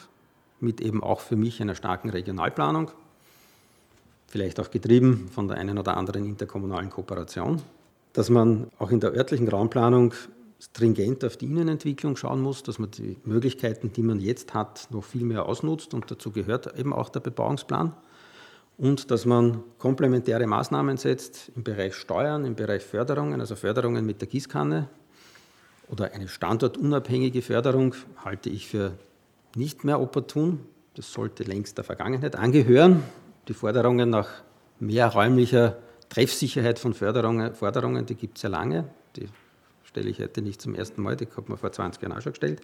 mit 0.60 0.80
eben 0.80 1.02
auch 1.02 1.18
für 1.18 1.34
mich 1.34 1.60
einer 1.60 1.74
starken 1.74 2.10
Regionalplanung, 2.10 2.92
vielleicht 4.28 4.60
auch 4.60 4.70
getrieben 4.70 5.28
von 5.34 5.48
der 5.48 5.56
einen 5.56 5.78
oder 5.78 5.96
anderen 5.96 6.26
interkommunalen 6.26 6.90
Kooperation, 6.90 7.60
dass 8.12 8.30
man 8.30 8.68
auch 8.78 8.92
in 8.92 9.00
der 9.00 9.10
örtlichen 9.14 9.48
Raumplanung 9.48 10.14
stringent 10.60 11.24
auf 11.24 11.36
die 11.36 11.46
Innenentwicklung 11.46 12.16
schauen 12.16 12.40
muss, 12.40 12.62
dass 12.62 12.78
man 12.78 12.90
die 12.90 13.16
Möglichkeiten, 13.24 13.92
die 13.92 14.02
man 14.02 14.20
jetzt 14.20 14.54
hat, 14.54 14.88
noch 14.90 15.04
viel 15.04 15.24
mehr 15.24 15.46
ausnutzt 15.46 15.94
und 15.94 16.10
dazu 16.10 16.30
gehört 16.30 16.78
eben 16.78 16.92
auch 16.92 17.08
der 17.08 17.20
Bebauungsplan 17.20 17.94
und 18.76 19.10
dass 19.10 19.24
man 19.24 19.62
komplementäre 19.78 20.46
Maßnahmen 20.46 20.96
setzt 20.96 21.50
im 21.56 21.64
Bereich 21.64 21.94
Steuern, 21.94 22.44
im 22.44 22.54
Bereich 22.54 22.82
Förderungen, 22.82 23.40
also 23.40 23.56
Förderungen 23.56 24.04
mit 24.04 24.20
der 24.20 24.28
Gießkanne 24.28 24.88
oder 25.88 26.12
eine 26.12 26.28
standortunabhängige 26.28 27.42
Förderung 27.42 27.94
halte 28.24 28.48
ich 28.48 28.68
für 28.68 28.92
nicht 29.56 29.84
mehr 29.84 30.00
opportun. 30.00 30.60
Das 30.94 31.12
sollte 31.12 31.42
längst 31.42 31.78
der 31.78 31.84
Vergangenheit 31.84 32.36
angehören. 32.36 33.02
Die 33.48 33.54
Forderungen 33.54 34.10
nach 34.10 34.28
mehr 34.78 35.08
räumlicher 35.08 35.78
Treffsicherheit 36.08 36.78
von 36.78 36.94
Förderungen, 36.94 37.54
Forderungen 37.54 38.06
die 38.06 38.14
gibt 38.14 38.36
es 38.36 38.42
ja 38.42 38.48
lange. 38.48 38.88
Die 39.16 39.28
stelle 39.90 40.08
ich 40.08 40.20
heute 40.20 40.40
nicht 40.40 40.62
zum 40.62 40.76
ersten 40.76 41.02
Mal, 41.02 41.16
die 41.16 41.26
hat 41.26 41.48
man 41.48 41.58
vor 41.58 41.72
20 41.72 42.00
Jahren 42.00 42.16
auch 42.16 42.22
schon 42.22 42.30
gestellt. 42.32 42.60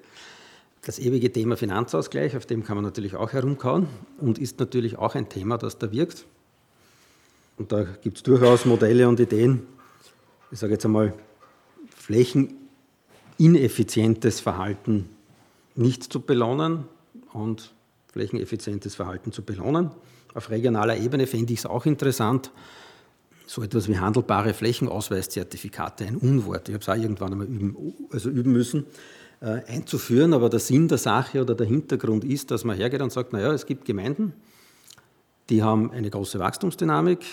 Das 0.82 1.00
ewige 1.00 1.32
Thema 1.32 1.56
Finanzausgleich, 1.56 2.36
auf 2.36 2.46
dem 2.46 2.62
kann 2.64 2.76
man 2.76 2.84
natürlich 2.84 3.16
auch 3.16 3.32
herumkauen 3.32 3.88
und 4.18 4.38
ist 4.38 4.60
natürlich 4.60 4.96
auch 4.96 5.16
ein 5.16 5.28
Thema, 5.28 5.58
das 5.58 5.78
da 5.78 5.90
wirkt. 5.90 6.24
Und 7.58 7.72
da 7.72 7.82
gibt 7.82 8.18
es 8.18 8.22
durchaus 8.22 8.64
Modelle 8.64 9.08
und 9.08 9.18
Ideen, 9.18 9.66
ich 10.52 10.60
sage 10.60 10.74
jetzt 10.74 10.84
einmal, 10.84 11.12
flächenineffizientes 11.88 14.38
Verhalten 14.38 15.08
nicht 15.74 16.04
zu 16.04 16.20
belohnen 16.20 16.84
und 17.32 17.74
flächeneffizientes 18.12 18.94
Verhalten 18.94 19.32
zu 19.32 19.42
belohnen. 19.42 19.90
Auf 20.34 20.50
regionaler 20.50 20.96
Ebene 20.96 21.26
fände 21.26 21.52
ich 21.52 21.58
es 21.60 21.66
auch 21.66 21.86
interessant, 21.86 22.52
so 23.46 23.62
etwas 23.62 23.88
wie 23.88 23.98
handelbare 23.98 24.52
Flächenausweiszertifikate, 24.52 26.04
ein 26.04 26.16
Unwort, 26.16 26.68
ich 26.68 26.74
habe 26.74 26.82
es 26.82 26.88
auch 26.88 27.00
irgendwann 27.00 27.32
einmal 27.32 27.46
üben, 27.46 27.76
also 28.10 28.28
üben 28.28 28.52
müssen, 28.52 28.86
äh, 29.40 29.62
einzuführen. 29.66 30.34
Aber 30.34 30.48
der 30.48 30.60
Sinn 30.60 30.88
der 30.88 30.98
Sache 30.98 31.40
oder 31.40 31.54
der 31.54 31.66
Hintergrund 31.66 32.24
ist, 32.24 32.50
dass 32.50 32.64
man 32.64 32.76
hergeht 32.76 33.00
und 33.00 33.12
sagt, 33.12 33.32
naja, 33.32 33.52
es 33.52 33.64
gibt 33.66 33.84
Gemeinden, 33.84 34.32
die 35.48 35.62
haben 35.62 35.92
eine 35.92 36.10
große 36.10 36.38
Wachstumsdynamik, 36.38 37.24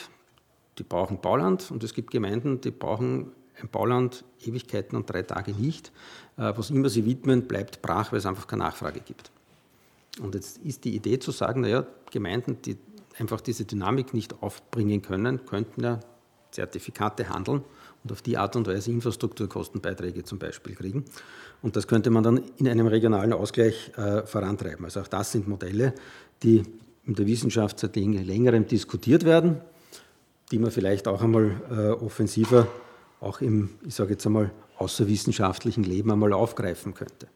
die 0.77 0.83
brauchen 0.83 1.19
Bauland 1.19 1.71
und 1.71 1.83
es 1.83 1.93
gibt 1.93 2.11
Gemeinden, 2.11 2.61
die 2.61 2.71
brauchen 2.71 3.31
ein 3.59 3.69
Bauland 3.69 4.23
Ewigkeiten 4.45 4.95
und 4.95 5.09
drei 5.09 5.23
Tage 5.23 5.53
nicht. 5.53 5.91
Äh, 6.37 6.53
was 6.55 6.69
immer 6.69 6.89
sie 6.89 7.05
widmen, 7.05 7.47
bleibt 7.47 7.81
brach, 7.81 8.11
weil 8.11 8.19
es 8.19 8.25
einfach 8.25 8.47
keine 8.47 8.63
Nachfrage 8.63 8.99
gibt. 8.99 9.31
Und 10.21 10.35
jetzt 10.35 10.59
ist 10.59 10.83
die 10.83 10.95
Idee 10.95 11.17
zu 11.17 11.31
sagen, 11.31 11.61
naja, 11.61 11.85
Gemeinden, 12.11 12.57
die 12.63 12.77
einfach 13.19 13.41
diese 13.41 13.65
Dynamik 13.65 14.13
nicht 14.13 14.41
aufbringen 14.41 15.01
können, 15.01 15.45
könnten 15.45 15.83
ja 15.83 15.99
Zertifikate 16.51 17.29
handeln 17.29 17.63
und 18.03 18.11
auf 18.11 18.21
die 18.21 18.37
Art 18.37 18.55
und 18.55 18.67
Weise 18.67 18.91
Infrastrukturkostenbeiträge 18.91 20.23
zum 20.23 20.39
Beispiel 20.39 20.75
kriegen. 20.75 21.05
Und 21.61 21.75
das 21.75 21.87
könnte 21.87 22.09
man 22.09 22.23
dann 22.23 22.41
in 22.57 22.67
einem 22.67 22.87
regionalen 22.87 23.33
Ausgleich 23.33 23.91
äh, 23.97 24.25
vorantreiben. 24.25 24.85
Also 24.85 25.01
auch 25.01 25.07
das 25.07 25.31
sind 25.31 25.47
Modelle, 25.47 25.93
die 26.43 26.63
in 27.05 27.15
der 27.15 27.25
Wissenschaft 27.25 27.79
seit 27.79 27.95
längerem 27.95 28.67
diskutiert 28.67 29.25
werden, 29.25 29.61
die 30.51 30.59
man 30.59 30.71
vielleicht 30.71 31.07
auch 31.07 31.21
einmal 31.21 31.51
äh, 31.71 31.89
offensiver 32.03 32.67
auch 33.19 33.41
im, 33.41 33.69
ich 33.85 33.95
sage 33.95 34.11
jetzt 34.11 34.25
einmal, 34.25 34.51
außerwissenschaftlichen 34.77 35.83
Leben 35.83 36.11
einmal 36.11 36.33
aufgreifen 36.33 36.93
könnte. 36.93 37.27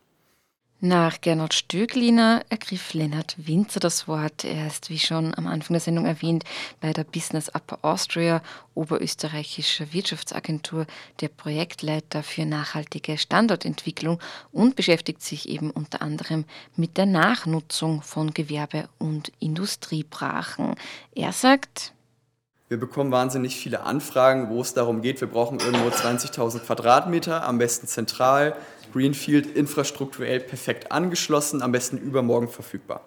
Nach 0.80 1.22
Gernot 1.22 1.56
Stögliner 1.56 2.44
ergriff 2.50 2.94
Lennart 2.94 3.36
Winzer 3.40 3.80
das 3.80 4.08
Wort. 4.08 4.44
Er 4.44 4.68
ist, 4.68 4.92
wie 4.92 5.00
schon 5.00 5.34
am 5.34 5.48
Anfang 5.48 5.74
der 5.74 5.82
Sendung 5.82 6.06
erwähnt, 6.06 6.44
bei 6.80 6.94
der 6.94 7.04
Business 7.04 7.50
Upper 7.50 7.80
Austria, 7.82 8.44
oberösterreichischer 8.76 9.92
Wirtschaftsagentur, 9.92 10.86
der 11.20 11.30
Projektleiter 11.30 12.22
für 12.22 12.46
nachhaltige 12.46 13.18
Standortentwicklung 13.18 14.20
und 14.52 14.76
beschäftigt 14.76 15.24
sich 15.24 15.50
eben 15.50 15.72
unter 15.72 16.04
anderem 16.04 16.46
mit 16.76 16.98
der 16.98 17.08
Nachnutzung 17.08 18.04
von 18.04 18.36
Gewerbe- 18.36 18.88
und 19.00 19.32
Industriebrachen. 19.40 20.76
Er 21.16 21.32
sagt, 21.32 21.94
wir 22.70 22.78
bekommen 22.78 23.12
wahnsinnig 23.12 23.56
viele 23.56 23.84
Anfragen, 23.84 24.50
wo 24.50 24.60
es 24.60 24.74
darum 24.74 25.02
geht, 25.02 25.22
wir 25.22 25.30
brauchen 25.30 25.60
irgendwo 25.60 25.88
20.000 25.88 26.60
Quadratmeter, 26.60 27.46
am 27.46 27.58
besten 27.58 27.88
zentral, 27.88 28.58
Greenfield 28.98 29.56
infrastrukturell 29.56 30.40
perfekt 30.40 30.92
angeschlossen, 30.92 31.62
am 31.62 31.72
besten 31.72 31.98
übermorgen 31.98 32.50
verfügbar. 32.50 33.02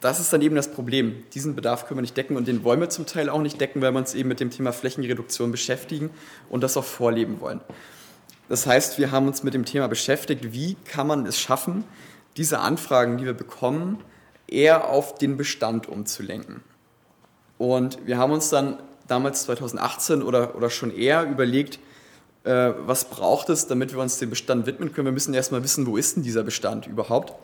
Das 0.00 0.20
ist 0.20 0.32
dann 0.32 0.42
eben 0.42 0.54
das 0.54 0.70
Problem. 0.70 1.24
Diesen 1.34 1.56
Bedarf 1.56 1.86
können 1.86 1.98
wir 1.98 2.02
nicht 2.02 2.16
decken 2.16 2.36
und 2.36 2.46
den 2.46 2.62
wollen 2.62 2.80
wir 2.80 2.88
zum 2.88 3.04
Teil 3.04 3.28
auch 3.28 3.42
nicht 3.42 3.60
decken, 3.60 3.82
weil 3.82 3.92
wir 3.92 3.98
uns 3.98 4.14
eben 4.14 4.28
mit 4.28 4.38
dem 4.38 4.50
Thema 4.50 4.72
Flächenreduktion 4.72 5.50
beschäftigen 5.50 6.10
und 6.48 6.62
das 6.62 6.76
auch 6.76 6.84
vorleben 6.84 7.40
wollen. 7.40 7.60
Das 8.48 8.66
heißt, 8.66 8.98
wir 8.98 9.10
haben 9.10 9.26
uns 9.26 9.42
mit 9.42 9.54
dem 9.54 9.64
Thema 9.64 9.88
beschäftigt, 9.88 10.52
wie 10.52 10.76
kann 10.84 11.08
man 11.08 11.26
es 11.26 11.40
schaffen, 11.40 11.84
diese 12.36 12.60
Anfragen, 12.60 13.18
die 13.18 13.24
wir 13.24 13.34
bekommen, 13.34 13.98
eher 14.46 14.88
auf 14.88 15.16
den 15.16 15.36
Bestand 15.36 15.88
umzulenken. 15.88 16.62
Und 17.58 17.98
wir 18.06 18.18
haben 18.18 18.32
uns 18.32 18.50
dann 18.50 18.78
damals 19.08 19.42
2018 19.42 20.22
oder, 20.22 20.54
oder 20.54 20.70
schon 20.70 20.96
eher 20.96 21.24
überlegt, 21.24 21.80
äh, 22.44 22.72
was 22.86 23.06
braucht 23.06 23.48
es, 23.50 23.66
damit 23.66 23.92
wir 23.92 24.00
uns 24.00 24.18
dem 24.18 24.30
Bestand 24.30 24.66
widmen 24.66 24.92
können. 24.92 25.06
Wir 25.06 25.12
müssen 25.12 25.34
erstmal 25.34 25.62
wissen, 25.62 25.86
wo 25.86 25.96
ist 25.96 26.16
denn 26.16 26.22
dieser 26.22 26.42
Bestand 26.42 26.86
überhaupt. 26.86 27.34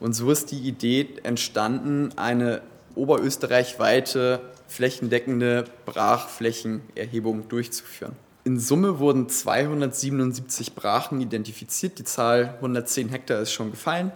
Und 0.00 0.12
so 0.12 0.30
ist 0.30 0.50
die 0.50 0.60
Idee 0.60 1.08
entstanden, 1.22 2.10
eine 2.16 2.62
oberösterreichweite 2.94 4.40
flächendeckende 4.68 5.64
Brachflächenerhebung 5.84 7.48
durchzuführen. 7.48 8.16
In 8.44 8.60
Summe 8.60 8.98
wurden 9.00 9.28
277 9.28 10.74
Brachen 10.74 11.20
identifiziert. 11.20 11.98
Die 11.98 12.04
Zahl 12.04 12.54
110 12.56 13.08
Hektar 13.08 13.40
ist 13.40 13.52
schon 13.52 13.70
gefallen. 13.72 14.12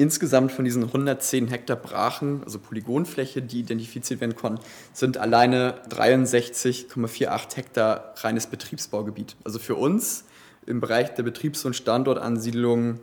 Insgesamt 0.00 0.50
von 0.50 0.64
diesen 0.64 0.84
110 0.84 1.48
Hektar 1.48 1.76
Brachen, 1.76 2.42
also 2.42 2.58
Polygonfläche, 2.58 3.42
die 3.42 3.60
identifiziert 3.60 4.22
werden 4.22 4.34
konnten, 4.34 4.64
sind 4.94 5.18
alleine 5.18 5.74
63,48 5.90 7.56
Hektar 7.56 8.14
reines 8.16 8.46
Betriebsbaugebiet. 8.46 9.36
Also 9.44 9.58
für 9.58 9.74
uns 9.74 10.24
im 10.64 10.80
Bereich 10.80 11.12
der 11.16 11.22
Betriebs- 11.22 11.66
und 11.66 11.76
Standortansiedlung 11.76 12.98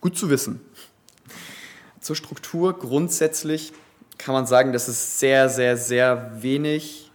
Gut 0.00 0.16
zu 0.16 0.30
wissen. 0.30 0.62
Zur 2.00 2.16
Struktur 2.16 2.78
grundsätzlich 2.78 3.74
kann 4.16 4.32
man 4.32 4.46
sagen, 4.46 4.72
dass 4.72 4.88
es 4.88 5.20
sehr, 5.20 5.50
sehr, 5.50 5.76
sehr 5.76 6.32
wenig 6.40 7.07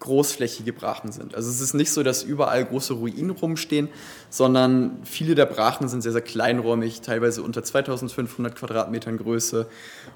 großflächige 0.00 0.72
Brachen 0.72 1.10
sind. 1.10 1.34
Also 1.34 1.50
es 1.50 1.60
ist 1.60 1.74
nicht 1.74 1.90
so, 1.90 2.02
dass 2.02 2.22
überall 2.22 2.64
große 2.64 2.94
Ruinen 2.94 3.30
rumstehen, 3.30 3.88
sondern 4.30 4.98
viele 5.04 5.34
der 5.34 5.46
Brachen 5.46 5.88
sind 5.88 6.02
sehr, 6.02 6.12
sehr 6.12 6.22
kleinräumig, 6.22 7.00
teilweise 7.00 7.42
unter 7.42 7.64
2500 7.64 8.54
Quadratmetern 8.54 9.16
Größe 9.16 9.66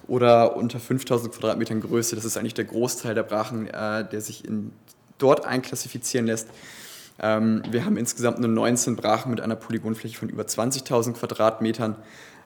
oder 0.06 0.56
unter 0.56 0.78
5000 0.78 1.34
Quadratmetern 1.34 1.80
Größe. 1.80 2.14
Das 2.14 2.24
ist 2.24 2.36
eigentlich 2.36 2.54
der 2.54 2.66
Großteil 2.66 3.14
der 3.14 3.24
Brachen, 3.24 3.66
äh, 3.66 4.08
der 4.08 4.20
sich 4.20 4.44
in, 4.44 4.72
dort 5.18 5.44
einklassifizieren 5.44 6.26
lässt. 6.26 6.48
Ähm, 7.18 7.62
wir 7.70 7.84
haben 7.84 7.96
insgesamt 7.96 8.38
nur 8.38 8.48
19 8.48 8.96
Brachen 8.96 9.30
mit 9.30 9.40
einer 9.40 9.56
Polygonfläche 9.56 10.16
von 10.16 10.28
über 10.28 10.44
20.000 10.44 11.14
Quadratmetern 11.14 11.96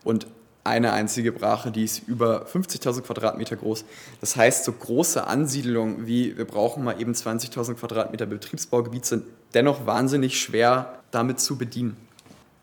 und 0.04 0.26
eine 0.66 0.92
einzige 0.92 1.32
Brache, 1.32 1.70
die 1.70 1.84
ist 1.84 2.06
über 2.06 2.46
50.000 2.46 3.02
Quadratmeter 3.02 3.56
groß. 3.56 3.84
Das 4.20 4.36
heißt, 4.36 4.64
so 4.64 4.72
große 4.72 5.26
Ansiedlungen 5.26 6.06
wie 6.06 6.36
wir 6.36 6.44
brauchen 6.44 6.84
mal 6.84 7.00
eben 7.00 7.12
20.000 7.12 7.74
Quadratmeter 7.74 8.26
Betriebsbaugebiet 8.26 9.06
sind 9.06 9.24
dennoch 9.54 9.86
wahnsinnig 9.86 10.40
schwer 10.40 11.00
damit 11.10 11.40
zu 11.40 11.56
bedienen. 11.56 11.96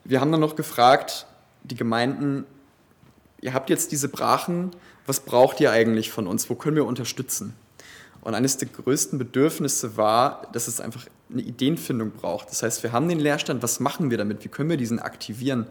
Wir 0.04 0.20
haben 0.20 0.30
dann 0.30 0.40
noch 0.40 0.54
gefragt, 0.54 1.26
die 1.64 1.74
Gemeinden, 1.74 2.44
ihr 3.40 3.54
habt 3.54 3.70
jetzt 3.70 3.90
diese 3.90 4.08
Brachen, 4.08 4.70
was 5.06 5.20
braucht 5.20 5.60
ihr 5.60 5.70
eigentlich 5.70 6.10
von 6.10 6.26
uns? 6.26 6.48
Wo 6.48 6.54
können 6.54 6.76
wir 6.76 6.86
unterstützen? 6.86 7.54
Und 8.20 8.34
eines 8.34 8.56
der 8.56 8.68
größten 8.68 9.18
Bedürfnisse 9.18 9.96
war, 9.96 10.48
dass 10.52 10.68
es 10.68 10.80
einfach 10.80 11.06
eine 11.30 11.42
Ideenfindung 11.42 12.12
braucht. 12.12 12.50
Das 12.50 12.62
heißt, 12.62 12.82
wir 12.82 12.92
haben 12.92 13.08
den 13.08 13.18
Leerstand, 13.18 13.62
was 13.62 13.80
machen 13.80 14.10
wir 14.10 14.18
damit? 14.18 14.44
Wie 14.44 14.48
können 14.48 14.70
wir 14.70 14.76
diesen 14.76 14.98
aktivieren? 14.98 15.66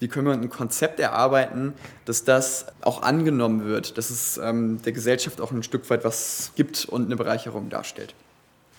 Wie 0.00 0.08
können 0.08 0.26
wir 0.26 0.32
ein 0.32 0.48
Konzept 0.48 1.00
erarbeiten, 1.00 1.72
dass 2.04 2.24
das 2.24 2.66
auch 2.82 3.02
angenommen 3.02 3.64
wird, 3.64 3.98
dass 3.98 4.10
es 4.10 4.38
ähm, 4.38 4.80
der 4.82 4.92
Gesellschaft 4.92 5.40
auch 5.40 5.50
ein 5.50 5.62
Stück 5.62 5.88
weit 5.90 6.04
was 6.04 6.52
gibt 6.54 6.84
und 6.84 7.06
eine 7.06 7.16
Bereicherung 7.16 7.68
darstellt. 7.68 8.14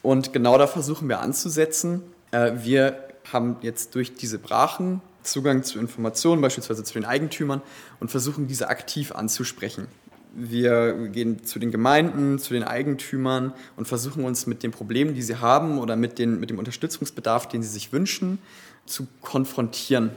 Und 0.01 0.31
genau 0.31 0.57
da 0.57 0.67
versuchen 0.67 1.09
wir 1.09 1.19
anzusetzen. 1.19 2.03
Äh, 2.31 2.53
wir 2.63 3.03
haben 3.31 3.57
jetzt 3.61 3.95
durch 3.95 4.15
diese 4.15 4.39
Brachen 4.39 5.01
Zugang 5.23 5.63
zu 5.63 5.79
Informationen, 5.79 6.41
beispielsweise 6.41 6.83
zu 6.85 6.93
den 6.93 7.03
Eigentümern, 7.03 7.61
und 7.99 8.09
versuchen 8.09 8.47
diese 8.47 8.69
aktiv 8.69 9.11
anzusprechen. 9.11 9.87
Wir 10.33 11.09
gehen 11.09 11.43
zu 11.43 11.59
den 11.59 11.71
Gemeinden, 11.71 12.39
zu 12.39 12.53
den 12.53 12.63
Eigentümern 12.63 13.53
und 13.75 13.87
versuchen 13.87 14.23
uns 14.23 14.47
mit 14.47 14.63
den 14.63 14.71
Problemen, 14.71 15.15
die 15.15 15.21
sie 15.21 15.37
haben 15.37 15.79
oder 15.79 15.97
mit, 15.97 16.17
den, 16.17 16.39
mit 16.39 16.49
dem 16.49 16.59
Unterstützungsbedarf, 16.59 17.47
den 17.47 17.61
sie 17.61 17.69
sich 17.69 17.91
wünschen, 17.91 18.39
zu 18.85 19.07
konfrontieren 19.21 20.11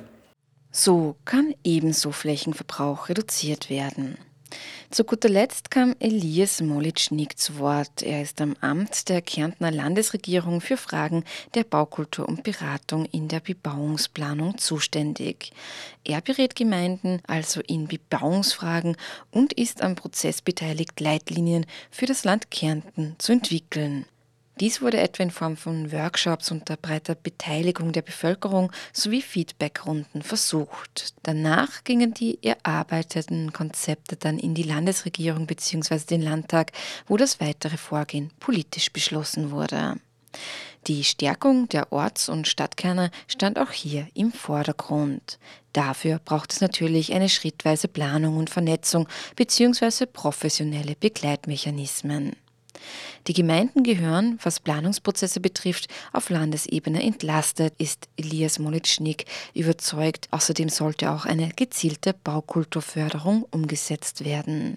so 0.72 1.16
kann 1.24 1.54
ebenso 1.62 2.10
Flächenverbrauch 2.10 3.08
reduziert 3.08 3.70
werden. 3.70 4.16
Zu 4.90 5.04
guter 5.04 5.30
Letzt 5.30 5.70
kam 5.70 5.94
Elias 6.00 6.60
Molitschnik 6.60 7.38
zu 7.38 7.58
Wort. 7.58 8.02
Er 8.02 8.20
ist 8.20 8.40
am 8.42 8.54
Amt 8.60 9.08
der 9.08 9.22
Kärntner 9.22 9.70
Landesregierung 9.70 10.60
für 10.60 10.76
Fragen 10.76 11.24
der 11.54 11.64
Baukultur 11.64 12.28
und 12.28 12.42
Beratung 12.42 13.06
in 13.06 13.28
der 13.28 13.40
Bebauungsplanung 13.40 14.58
zuständig. 14.58 15.52
Er 16.04 16.20
berät 16.20 16.56
Gemeinden 16.56 17.22
also 17.26 17.62
in 17.62 17.88
Bebauungsfragen 17.88 18.96
und 19.30 19.54
ist 19.54 19.80
am 19.80 19.94
Prozess 19.94 20.42
beteiligt, 20.42 21.00
Leitlinien 21.00 21.64
für 21.90 22.04
das 22.04 22.24
Land 22.24 22.50
Kärnten 22.50 23.14
zu 23.18 23.32
entwickeln. 23.32 24.04
Dies 24.60 24.82
wurde 24.82 25.00
etwa 25.00 25.22
in 25.22 25.30
Form 25.30 25.56
von 25.56 25.92
Workshops 25.92 26.50
unter 26.50 26.76
breiter 26.76 27.14
Beteiligung 27.14 27.92
der 27.92 28.02
Bevölkerung 28.02 28.70
sowie 28.92 29.22
Feedbackrunden 29.22 30.22
versucht. 30.22 31.14
Danach 31.22 31.84
gingen 31.84 32.12
die 32.12 32.38
erarbeiteten 32.42 33.52
Konzepte 33.52 34.16
dann 34.16 34.38
in 34.38 34.54
die 34.54 34.62
Landesregierung 34.62 35.46
bzw. 35.46 36.00
den 36.10 36.22
Landtag, 36.22 36.72
wo 37.06 37.16
das 37.16 37.40
weitere 37.40 37.76
Vorgehen 37.78 38.30
politisch 38.40 38.92
beschlossen 38.92 39.50
wurde. 39.50 39.96
Die 40.88 41.04
Stärkung 41.04 41.68
der 41.68 41.92
Orts- 41.92 42.28
und 42.28 42.48
Stadtkerne 42.48 43.10
stand 43.28 43.58
auch 43.58 43.70
hier 43.70 44.08
im 44.14 44.32
Vordergrund. 44.32 45.38
Dafür 45.72 46.18
braucht 46.18 46.52
es 46.52 46.60
natürlich 46.60 47.12
eine 47.12 47.28
schrittweise 47.28 47.88
Planung 47.88 48.36
und 48.36 48.50
Vernetzung 48.50 49.08
bzw. 49.36 50.06
professionelle 50.06 50.96
Begleitmechanismen. 50.96 52.36
Die 53.28 53.34
Gemeinden 53.34 53.84
gehören, 53.84 54.38
was 54.42 54.58
Planungsprozesse 54.58 55.40
betrifft, 55.40 55.88
auf 56.12 56.28
Landesebene 56.28 57.02
entlastet, 57.02 57.74
ist 57.78 58.08
Elias 58.16 58.58
Molitschnik 58.58 59.26
überzeugt. 59.54 60.28
Außerdem 60.32 60.68
sollte 60.68 61.10
auch 61.12 61.24
eine 61.24 61.50
gezielte 61.50 62.14
Baukulturförderung 62.14 63.46
umgesetzt 63.50 64.24
werden. 64.24 64.76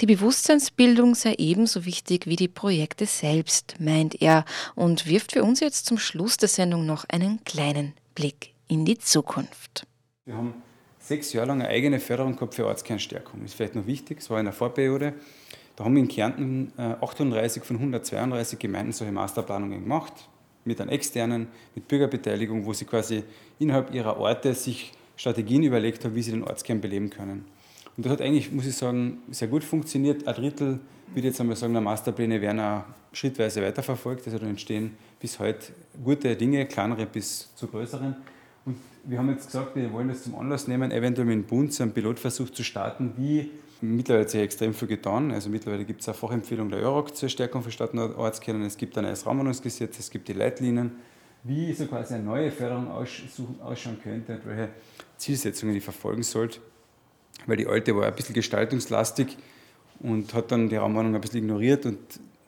Die 0.00 0.06
Bewusstseinsbildung 0.06 1.14
sei 1.16 1.34
ebenso 1.38 1.84
wichtig 1.84 2.26
wie 2.26 2.36
die 2.36 2.48
Projekte 2.48 3.06
selbst, 3.06 3.76
meint 3.80 4.22
er 4.22 4.44
und 4.76 5.06
wirft 5.06 5.32
für 5.32 5.42
uns 5.42 5.60
jetzt 5.60 5.86
zum 5.86 5.98
Schluss 5.98 6.36
der 6.36 6.48
Sendung 6.48 6.86
noch 6.86 7.04
einen 7.08 7.42
kleinen 7.44 7.94
Blick 8.14 8.54
in 8.68 8.84
die 8.84 8.98
Zukunft. 8.98 9.86
Wir 10.24 10.36
haben 10.36 10.54
sechs 11.00 11.32
Jahre 11.32 11.48
lang 11.48 11.62
eine 11.62 11.68
eigene 11.68 11.98
Förderung 11.98 12.36
gehabt 12.36 12.54
für 12.54 12.66
Ortskernstärkung. 12.66 13.44
Ist 13.44 13.54
vielleicht 13.54 13.74
noch 13.74 13.86
wichtig, 13.86 14.20
es 14.20 14.30
war 14.30 14.38
in 14.38 14.44
der 14.44 14.54
Vorperiode. 14.54 15.14
Da 15.76 15.84
haben 15.84 15.96
in 15.96 16.08
Kärnten 16.08 16.72
38 16.76 17.62
äh, 17.62 17.66
von 17.66 17.76
132 17.76 18.58
Gemeinden 18.58 18.92
solche 18.92 19.12
Masterplanungen 19.12 19.82
gemacht, 19.82 20.12
mit 20.64 20.80
einem 20.80 20.90
externen, 20.90 21.48
mit 21.74 21.88
Bürgerbeteiligung, 21.88 22.66
wo 22.66 22.72
sie 22.72 22.84
quasi 22.84 23.24
innerhalb 23.58 23.92
ihrer 23.94 24.18
Orte 24.18 24.54
sich 24.54 24.92
Strategien 25.16 25.62
überlegt 25.62 26.04
haben, 26.04 26.14
wie 26.14 26.22
sie 26.22 26.32
den 26.32 26.44
Ortskern 26.44 26.80
beleben 26.80 27.10
können. 27.10 27.44
Und 27.96 28.06
das 28.06 28.12
hat 28.12 28.20
eigentlich, 28.22 28.52
muss 28.52 28.66
ich 28.66 28.76
sagen, 28.76 29.18
sehr 29.30 29.48
gut 29.48 29.64
funktioniert. 29.64 30.26
Ein 30.26 30.34
Drittel, 30.34 30.80
würde 31.08 31.18
ich 31.20 31.24
jetzt 31.24 31.40
einmal 31.40 31.56
sagen, 31.56 31.72
der 31.74 31.82
Masterpläne 31.82 32.40
werden 32.40 32.60
auch 32.60 32.84
schrittweise 33.12 33.62
weiterverfolgt. 33.62 34.26
Also 34.26 34.38
da 34.38 34.46
entstehen 34.46 34.96
bis 35.20 35.38
heute 35.38 35.72
gute 36.02 36.34
Dinge, 36.36 36.66
kleinere 36.66 37.06
bis 37.06 37.54
zu 37.54 37.66
größeren. 37.66 38.16
Und 38.64 38.76
wir 39.04 39.18
haben 39.18 39.28
jetzt 39.30 39.46
gesagt, 39.46 39.76
wir 39.76 39.92
wollen 39.92 40.08
das 40.08 40.22
zum 40.22 40.34
Anlass 40.34 40.68
nehmen, 40.68 40.90
eventuell 40.90 41.26
mit 41.26 41.34
dem 41.34 41.44
Bund 41.44 41.72
so 41.72 41.82
einen 41.82 41.92
Pilotversuch 41.92 42.50
zu 42.50 42.62
starten, 42.62 43.12
wie 43.16 43.50
Mittlerweile 43.84 44.28
sich 44.28 44.40
extrem 44.40 44.74
viel 44.74 44.86
getan. 44.86 45.32
Also 45.32 45.50
mittlerweile 45.50 45.84
gibt 45.84 46.02
es 46.02 46.08
eine 46.08 46.14
Fachempfehlung 46.14 46.70
der 46.70 46.80
ÖROG 46.80 47.16
zur 47.16 47.28
Stärkung 47.28 47.62
von 47.62 47.72
Stadt- 47.72 47.92
und 47.92 47.98
Ortskernen. 47.98 48.62
Es 48.62 48.76
gibt 48.76 48.96
ein 48.96 49.02
neues 49.02 49.26
Raumordnungsgesetz, 49.26 49.98
es 49.98 50.08
gibt 50.08 50.28
die 50.28 50.34
Leitlinien, 50.34 50.92
wie 51.42 51.72
so 51.72 51.86
quasi 51.86 52.14
eine 52.14 52.22
neue 52.22 52.52
Förderung 52.52 52.88
ausschauen 52.88 53.98
könnte 54.00 54.34
und 54.34 54.46
welche 54.46 54.68
Zielsetzungen 55.16 55.74
die 55.74 55.80
verfolgen 55.80 56.22
sollte. 56.22 56.60
Weil 57.46 57.56
die 57.56 57.66
alte 57.66 57.96
war 57.96 58.06
ein 58.06 58.14
bisschen 58.14 58.36
gestaltungslastig 58.36 59.36
und 59.98 60.32
hat 60.32 60.52
dann 60.52 60.68
die 60.68 60.76
Raumordnung 60.76 61.16
ein 61.16 61.20
bisschen 61.20 61.40
ignoriert 61.40 61.84
und 61.84 61.98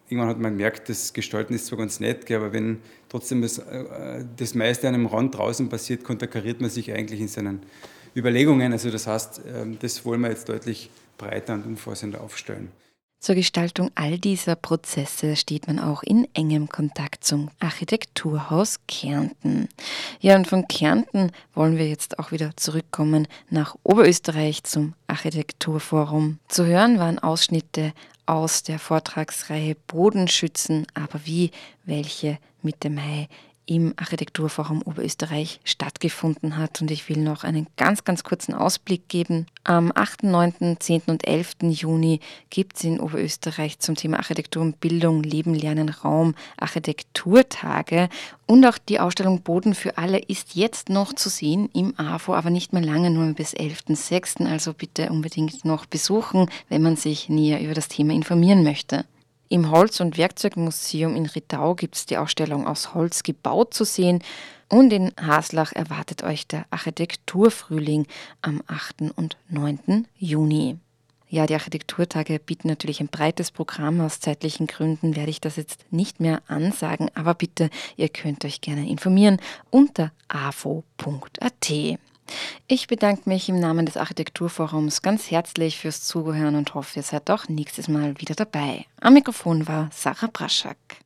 irgendwann 0.09 0.29
hat 0.29 0.39
man 0.39 0.53
gemerkt, 0.53 0.89
das 0.89 1.13
Gestalten 1.13 1.53
ist 1.53 1.67
zwar 1.67 1.79
ganz 1.79 1.99
nett, 1.99 2.31
aber 2.31 2.53
wenn 2.53 2.79
trotzdem 3.09 3.43
das, 3.43 3.59
äh, 3.59 4.25
das 4.37 4.55
meiste 4.55 4.87
an 4.87 4.95
einem 4.95 5.07
Rand 5.07 5.37
draußen 5.37 5.69
passiert, 5.69 6.05
konterkariert 6.05 6.61
man 6.61 6.71
sich 6.71 6.93
eigentlich 6.93 7.21
in 7.21 7.27
seinen 7.27 7.63
Überlegungen. 8.15 8.71
Also 8.73 8.91
das 8.93 9.09
heißt, 9.09 9.41
ähm, 9.53 9.79
das 9.81 10.05
wollen 10.05 10.21
wir 10.21 10.29
jetzt 10.29 10.49
deutlich 10.49 10.91
breiter 11.19 11.55
und 11.55 11.67
umfassender 11.67 12.21
aufstellen. 12.21 12.71
Zur 13.25 13.37
Gestaltung 13.37 13.91
all 13.95 14.19
dieser 14.19 14.55
Prozesse 14.55 15.35
steht 15.37 15.67
man 15.67 15.79
auch 15.79 16.03
in 16.03 16.29
engem 16.35 16.69
Kontakt 16.69 17.25
zum 17.25 17.51
Architekturhaus 17.59 18.81
Kärnten. 18.87 19.71
Ja, 20.21 20.37
und 20.37 20.47
von 20.47 20.69
Kärnten 20.69 21.33
wollen 21.55 21.79
wir 21.79 21.89
jetzt 21.89 22.19
auch 22.19 22.33
wieder 22.33 22.55
zurückkommen 22.59 23.27
nach 23.49 23.77
Oberösterreich 23.83 24.65
zum 24.65 24.93
Architekturforum. 25.07 26.39
Zu 26.49 26.67
hören 26.67 26.99
waren 26.99 27.19
Ausschnitte 27.19 27.95
aus 28.27 28.63
der 28.63 28.79
Vortragsreihe 28.79 29.75
Bodenschützen, 29.87 30.87
aber 30.93 31.21
wie, 31.25 31.51
welche 31.87 32.37
Mitte 32.61 32.91
Mai 32.91 33.29
im 33.67 33.95
Architekturforum 33.97 34.83
Oberösterreich 34.83 35.61
stattgefunden 35.65 36.57
hat. 36.57 36.81
Und 36.81 36.91
ich 36.91 37.09
will 37.09 37.19
noch 37.19 37.45
einen 37.45 37.67
ganz, 37.77 38.05
ganz 38.05 38.25
kurzen 38.25 38.55
Ausblick 38.55 39.09
geben. 39.09 39.47
Am 39.65 39.93
8., 39.95 40.25
9., 40.25 40.77
10. 40.79 41.03
und 41.07 41.27
11. 41.27 41.57
Juni 41.63 42.21
gibt 42.51 42.77
es 42.77 42.85
in 42.85 43.01
Oberösterreich 43.01 43.79
zum 43.79 43.95
Thema 43.95 44.19
Architektur 44.19 44.63
und 44.63 44.81
Bildung, 44.81 45.23
Leben, 45.23 45.55
Lernen, 45.55 45.89
Raum 45.89 46.35
Architekturtage. 46.59 48.09
Und 48.47 48.67
auch 48.67 48.77
die 48.77 49.01
Ausstellung 49.01 49.41
Boden 49.41 49.75
für 49.75 49.97
alle 49.97 50.19
ist 50.19 50.55
jetzt 50.55 50.91
noch 50.91 51.15
zu 51.15 51.31
sehen 51.31 51.71
im 51.73 51.99
AFO, 51.99 52.35
aber 52.35 52.51
nicht 52.51 52.73
mehr 52.73 52.83
lange, 52.83 53.11
nur 53.11 53.33
bis 53.33 53.55
11.06. 53.55 54.47
Also 54.47 54.75
bitte 54.75 55.09
unbedingt 55.09 55.65
noch 55.65 55.87
besuchen, 55.87 56.51
wenn 56.69 56.83
man 56.83 56.97
sich 56.97 57.29
näher 57.29 57.63
über 57.63 57.75
das 57.75 57.89
Thema 57.89 58.13
informieren 58.13 58.63
möchte. 58.63 59.07
Im 59.55 59.71
Holz- 59.71 60.01
und 60.01 60.19
Werkzeugmuseum 60.19 61.15
in 61.15 61.27
Rittau 61.27 61.77
gibt 61.77 61.95
es 61.95 62.07
die 62.07 62.17
Ausstellung 62.17 62.67
aus 62.67 62.93
Holz 62.93 63.23
gebaut 63.23 63.73
zu 63.73 63.85
sehen. 63.85 64.21
Und 64.69 64.93
in 64.93 65.13
Haslach 65.17 65.71
erwartet 65.73 66.25
euch 66.25 66.49
der 66.49 66.67
Architekturfrühling 66.71 68.09
am 68.43 68.65
8. 68.67 69.13
und 69.15 69.37
9. 69.51 70.09
Juni. 70.17 70.79
Ja, 71.29 71.47
die 71.47 71.55
Architekturtage 71.55 72.41
bieten 72.41 72.67
natürlich 72.67 72.99
ein 72.99 73.07
breites 73.07 73.53
Programm. 73.53 74.01
Aus 74.01 74.19
zeitlichen 74.19 74.67
Gründen 74.67 75.15
werde 75.15 75.31
ich 75.31 75.41
das 75.41 75.55
jetzt 75.55 75.85
nicht 75.93 76.19
mehr 76.19 76.43
ansagen, 76.49 77.09
aber 77.15 77.35
bitte, 77.35 77.71
ihr 77.97 78.09
könnt 78.09 78.45
euch 78.45 78.61
gerne 78.61 78.89
informieren 78.89 79.37
unter 79.71 80.11
avo.at. 80.27 81.73
Ich 82.67 82.87
bedanke 82.87 83.29
mich 83.29 83.49
im 83.49 83.61
Namen 83.61 83.87
des 83.87 83.97
Architekturforums 83.97 85.03
ganz 85.03 85.31
herzlich 85.31 85.79
fürs 85.79 86.03
Zuhören 86.03 86.57
und 86.57 86.75
hoffe, 86.75 86.99
ihr 86.99 87.03
seid 87.03 87.31
auch 87.31 87.49
nächstes 87.49 87.89
Mal 87.89 88.21
wieder 88.21 88.35
dabei. 88.35 88.87
Am 89.01 89.15
Mikrofon 89.15 89.69
war 89.69 89.91
Sarah 89.93 90.31
Braschak. 90.33 91.04